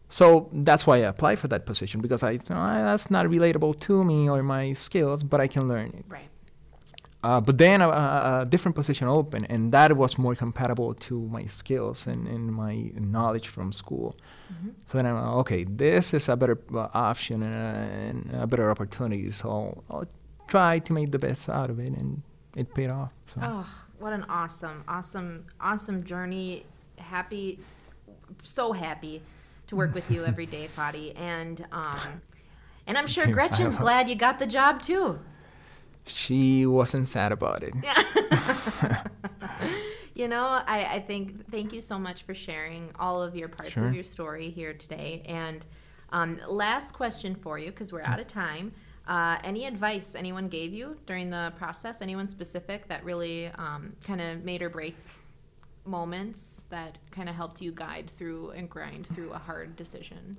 So 0.08 0.48
that's 0.52 0.86
why 0.86 0.96
I 0.96 1.06
applied 1.14 1.38
for 1.38 1.48
that 1.48 1.66
position 1.66 2.00
because 2.00 2.22
I 2.22 2.32
you 2.32 2.40
know, 2.50 2.56
"Ah, 2.56 2.82
that's 2.82 3.10
not 3.10 3.26
relatable 3.26 3.78
to 3.86 4.04
me 4.04 4.28
or 4.28 4.42
my 4.42 4.72
skills, 4.72 5.22
but 5.22 5.40
I 5.40 5.46
can 5.46 5.68
learn 5.68 5.92
it. 5.98 6.04
Right. 6.08 6.28
Uh, 7.22 7.38
but 7.38 7.58
then 7.58 7.82
a, 7.82 7.88
a, 7.88 8.46
different 8.48 8.74
position 8.74 9.06
opened, 9.06 9.46
and 9.50 9.72
that 9.72 9.94
was 9.94 10.16
more 10.16 10.34
compatible 10.34 10.94
to 10.94 11.20
my 11.28 11.44
skills 11.44 12.06
and, 12.06 12.26
and 12.26 12.50
my 12.50 12.90
knowledge 12.98 13.48
from 13.48 13.72
school. 13.72 14.16
So 14.86 14.96
then 14.96 15.04
I'm 15.06 15.14
like, 15.16 15.34
okay, 15.42 15.64
this 15.64 16.14
is 16.14 16.30
a 16.30 16.36
better 16.36 16.58
uh, 16.74 16.88
option 16.94 17.42
and 17.42 17.54
a, 17.54 18.08
and 18.08 18.42
a 18.42 18.46
better 18.46 18.70
opportunity. 18.70 19.30
So 19.32 19.50
I'll, 19.50 19.84
I'll 19.90 20.08
try 20.50 20.78
to 20.80 20.92
make 20.92 21.10
the 21.10 21.18
best 21.18 21.48
out 21.48 21.70
of 21.70 21.78
it, 21.78 21.88
and 21.88 22.22
it 22.56 22.74
paid 22.74 22.90
off. 22.90 23.12
So 23.26 23.40
Oh, 23.42 23.68
what 23.98 24.12
an 24.12 24.24
awesome, 24.28 24.84
awesome, 24.88 25.46
awesome 25.60 26.02
journey. 26.04 26.66
Happy, 26.98 27.58
so 28.42 28.72
happy 28.72 29.22
to 29.68 29.76
work 29.76 29.94
with 29.94 30.10
you 30.10 30.24
every 30.32 30.46
day, 30.46 30.68
Fadi. 30.76 31.18
And 31.18 31.64
um, 31.72 32.20
and 32.86 32.98
I'm 32.98 33.06
sure 33.06 33.26
Gretchen's 33.26 33.76
glad 33.76 34.08
you 34.08 34.14
got 34.16 34.38
the 34.38 34.46
job 34.46 34.82
too. 34.82 35.18
she 36.04 36.66
wasn't 36.66 37.06
sad 37.06 37.32
about 37.32 37.62
it. 37.62 37.74
You 40.12 40.28
know, 40.28 40.60
I, 40.66 40.84
I 40.96 41.00
think 41.00 41.50
thank 41.50 41.72
you 41.72 41.80
so 41.80 41.98
much 41.98 42.24
for 42.24 42.34
sharing 42.34 42.90
all 42.98 43.22
of 43.22 43.34
your 43.34 43.48
parts 43.48 43.72
Sure. 43.72 43.86
of 43.88 43.94
your 43.94 44.04
story 44.04 44.50
here 44.50 44.74
today. 44.74 45.22
And 45.24 45.64
um, 46.10 46.38
last 46.46 46.92
question 46.92 47.34
for 47.34 47.58
you, 47.58 47.70
because 47.70 47.90
we're 47.90 48.02
out 48.02 48.20
of 48.20 48.26
time. 48.26 48.72
Uh, 49.10 49.38
any 49.42 49.66
advice 49.66 50.14
anyone 50.14 50.46
gave 50.46 50.72
you 50.72 50.96
during 51.04 51.30
the 51.30 51.52
process? 51.58 52.00
Anyone 52.00 52.28
specific 52.28 52.86
that 52.86 53.04
really 53.04 53.48
um, 53.58 53.92
kind 54.04 54.20
of 54.20 54.44
made 54.44 54.62
or 54.62 54.70
break 54.70 54.96
moments 55.84 56.62
that 56.70 56.96
kind 57.10 57.28
of 57.28 57.34
helped 57.34 57.60
you 57.60 57.72
guide 57.72 58.08
through 58.08 58.50
and 58.50 58.70
grind 58.70 59.08
through 59.08 59.32
a 59.32 59.38
hard 59.38 59.74
decision? 59.74 60.36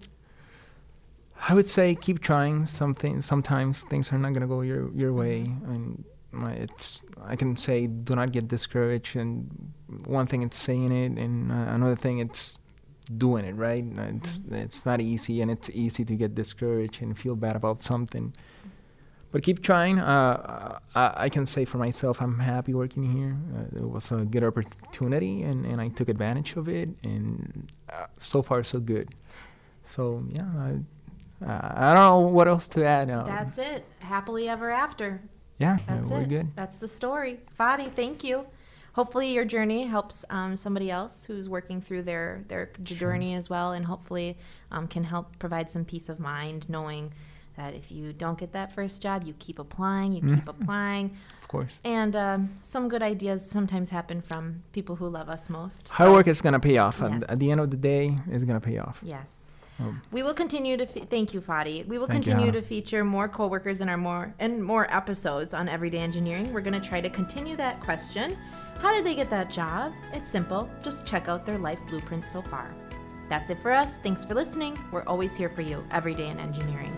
I 1.49 1.53
would 1.53 1.67
say 1.67 1.95
keep 1.95 2.21
trying. 2.21 2.65
Something 2.67 3.21
sometimes 3.21 3.81
things 3.81 4.09
are 4.13 4.17
not 4.17 4.31
gonna 4.31 4.47
go 4.47 4.61
your 4.61 4.89
your 4.93 5.11
way, 5.11 5.41
and 5.65 6.05
it's 6.51 7.01
I 7.25 7.35
can 7.35 7.57
say 7.57 7.87
do 7.87 8.15
not 8.15 8.31
get 8.31 8.47
discouraged. 8.47 9.17
And 9.17 9.73
one 10.05 10.27
thing 10.27 10.43
it's 10.43 10.57
saying 10.57 10.93
it, 10.93 11.19
and 11.19 11.51
uh, 11.51 11.75
another 11.75 11.97
thing 11.97 12.19
it's 12.19 12.57
doing 13.17 13.43
it. 13.43 13.55
Right? 13.55 13.83
It's 14.15 14.43
it's 14.49 14.85
not 14.85 15.01
easy, 15.01 15.41
and 15.41 15.49
it's 15.51 15.69
easy 15.71 16.05
to 16.05 16.15
get 16.15 16.35
discouraged 16.35 17.01
and 17.01 17.17
feel 17.17 17.35
bad 17.35 17.55
about 17.55 17.81
something. 17.81 18.33
But 19.31 19.43
keep 19.43 19.61
trying. 19.61 19.97
Uh, 19.99 20.79
I, 20.93 21.13
I 21.15 21.29
can 21.29 21.45
say 21.45 21.63
for 21.63 21.77
myself, 21.77 22.21
I'm 22.21 22.37
happy 22.37 22.73
working 22.73 23.03
here. 23.03 23.37
Uh, 23.55 23.79
it 23.79 23.89
was 23.89 24.11
a 24.11 24.25
good 24.25 24.43
opportunity, 24.43 25.43
and, 25.43 25.65
and 25.65 25.79
I 25.79 25.87
took 25.87 26.09
advantage 26.09 26.55
of 26.57 26.67
it. 26.67 26.89
And 27.03 27.71
uh, 27.91 28.07
so 28.17 28.41
far, 28.41 28.63
so 28.63 28.79
good. 28.79 29.09
So 29.89 30.23
yeah, 30.29 30.47
I, 30.57 31.45
uh, 31.45 31.71
I 31.75 31.93
don't 31.93 31.95
know 31.95 32.19
what 32.19 32.47
else 32.47 32.67
to 32.69 32.85
add. 32.85 33.09
Uh, 33.09 33.23
That's 33.23 33.57
it. 33.57 33.85
Happily 34.01 34.49
ever 34.49 34.69
after. 34.69 35.21
yeah, 35.59 35.77
That's 35.87 36.11
it. 36.11 36.27
good. 36.27 36.47
That's 36.55 36.77
the 36.77 36.87
story. 36.87 37.39
Fadi, 37.57 37.89
thank 37.91 38.23
you. 38.23 38.45
Hopefully 38.93 39.33
your 39.33 39.45
journey 39.45 39.85
helps 39.85 40.25
um, 40.29 40.57
somebody 40.57 40.91
else 40.91 41.23
who's 41.23 41.47
working 41.47 41.79
through 41.79 42.03
their, 42.03 42.43
their 42.49 42.71
journey 42.83 43.35
as 43.35 43.49
well, 43.49 43.71
and 43.71 43.85
hopefully 43.85 44.37
um, 44.69 44.85
can 44.87 45.05
help 45.05 45.39
provide 45.39 45.71
some 45.71 45.85
peace 45.85 46.09
of 46.09 46.19
mind 46.19 46.67
knowing 46.69 47.13
that 47.55 47.73
if 47.73 47.91
you 47.91 48.13
don't 48.13 48.37
get 48.37 48.51
that 48.53 48.73
first 48.73 49.01
job, 49.01 49.23
you 49.23 49.33
keep 49.39 49.59
applying, 49.59 50.13
you 50.13 50.21
keep 50.21 50.47
applying. 50.47 51.15
Of 51.41 51.47
course, 51.47 51.79
And 51.83 52.15
um, 52.15 52.49
some 52.63 52.87
good 52.89 53.01
ideas 53.01 53.47
sometimes 53.47 53.89
happen 53.89 54.21
from 54.21 54.63
people 54.71 54.95
who 54.95 55.07
love 55.07 55.27
us 55.29 55.49
most. 55.49 55.89
hard 55.89 56.07
So, 56.09 56.13
work 56.13 56.27
is 56.27 56.41
gonna 56.41 56.59
pay 56.59 56.77
off. 56.77 56.99
Yes. 57.01 57.23
At, 57.27 57.39
the 57.39 57.51
end 57.51 57.59
of 57.59 57.69
the 57.71 57.77
day, 57.77 58.17
it's 58.29 58.43
gonna 58.43 58.59
pay 58.61 58.77
off. 58.77 58.99
Yes. 59.03 59.49
Um, 59.79 60.01
We 60.11 60.21
will 60.23 60.33
continue 60.33 60.77
to 60.77 60.85
fe- 60.85 61.01
thank 61.09 61.33
you, 61.33 61.41
Fadi. 61.41 61.85
We 61.87 61.97
will 61.97 62.07
you, 62.07 62.13
continue 62.13 62.45
Hannah. 62.47 62.61
to 62.61 62.61
feature 62.61 63.03
more 63.03 63.27
coworkers 63.27 63.81
in 63.81 63.89
our 63.89 63.97
more 63.97 64.33
and 64.39 64.63
more 64.63 64.85
episodes 64.93 65.53
on 65.53 65.67
Everyday 65.67 65.97
Engineering. 65.99 66.53
We're 66.53 66.61
going 66.61 66.79
to 66.79 66.87
try 66.87 67.01
to 67.01 67.09
continue 67.09 67.55
that 67.57 67.79
question. 67.81 68.37
How 68.79 68.91
did 68.93 69.03
they 69.05 69.15
get 69.15 69.29
that 69.31 69.49
job? 69.49 69.93
It's 70.13 70.29
simple. 70.29 70.69
Just 70.83 71.05
check 71.05 71.27
out 71.27 71.45
their 71.45 71.57
life 71.57 71.79
blueprint 71.89 72.27
so 72.27 72.41
far. 72.43 72.73
That's 73.29 73.49
it 73.49 73.59
for 73.59 73.71
us. 73.71 73.97
Thanks 73.97 74.23
for 74.25 74.33
listening. 74.35 74.77
We're 74.91 75.03
always 75.05 75.35
here 75.37 75.49
for 75.49 75.61
you 75.61 75.83
every 75.91 76.13
day 76.15 76.27
in 76.27 76.37
engineering. 76.39 76.91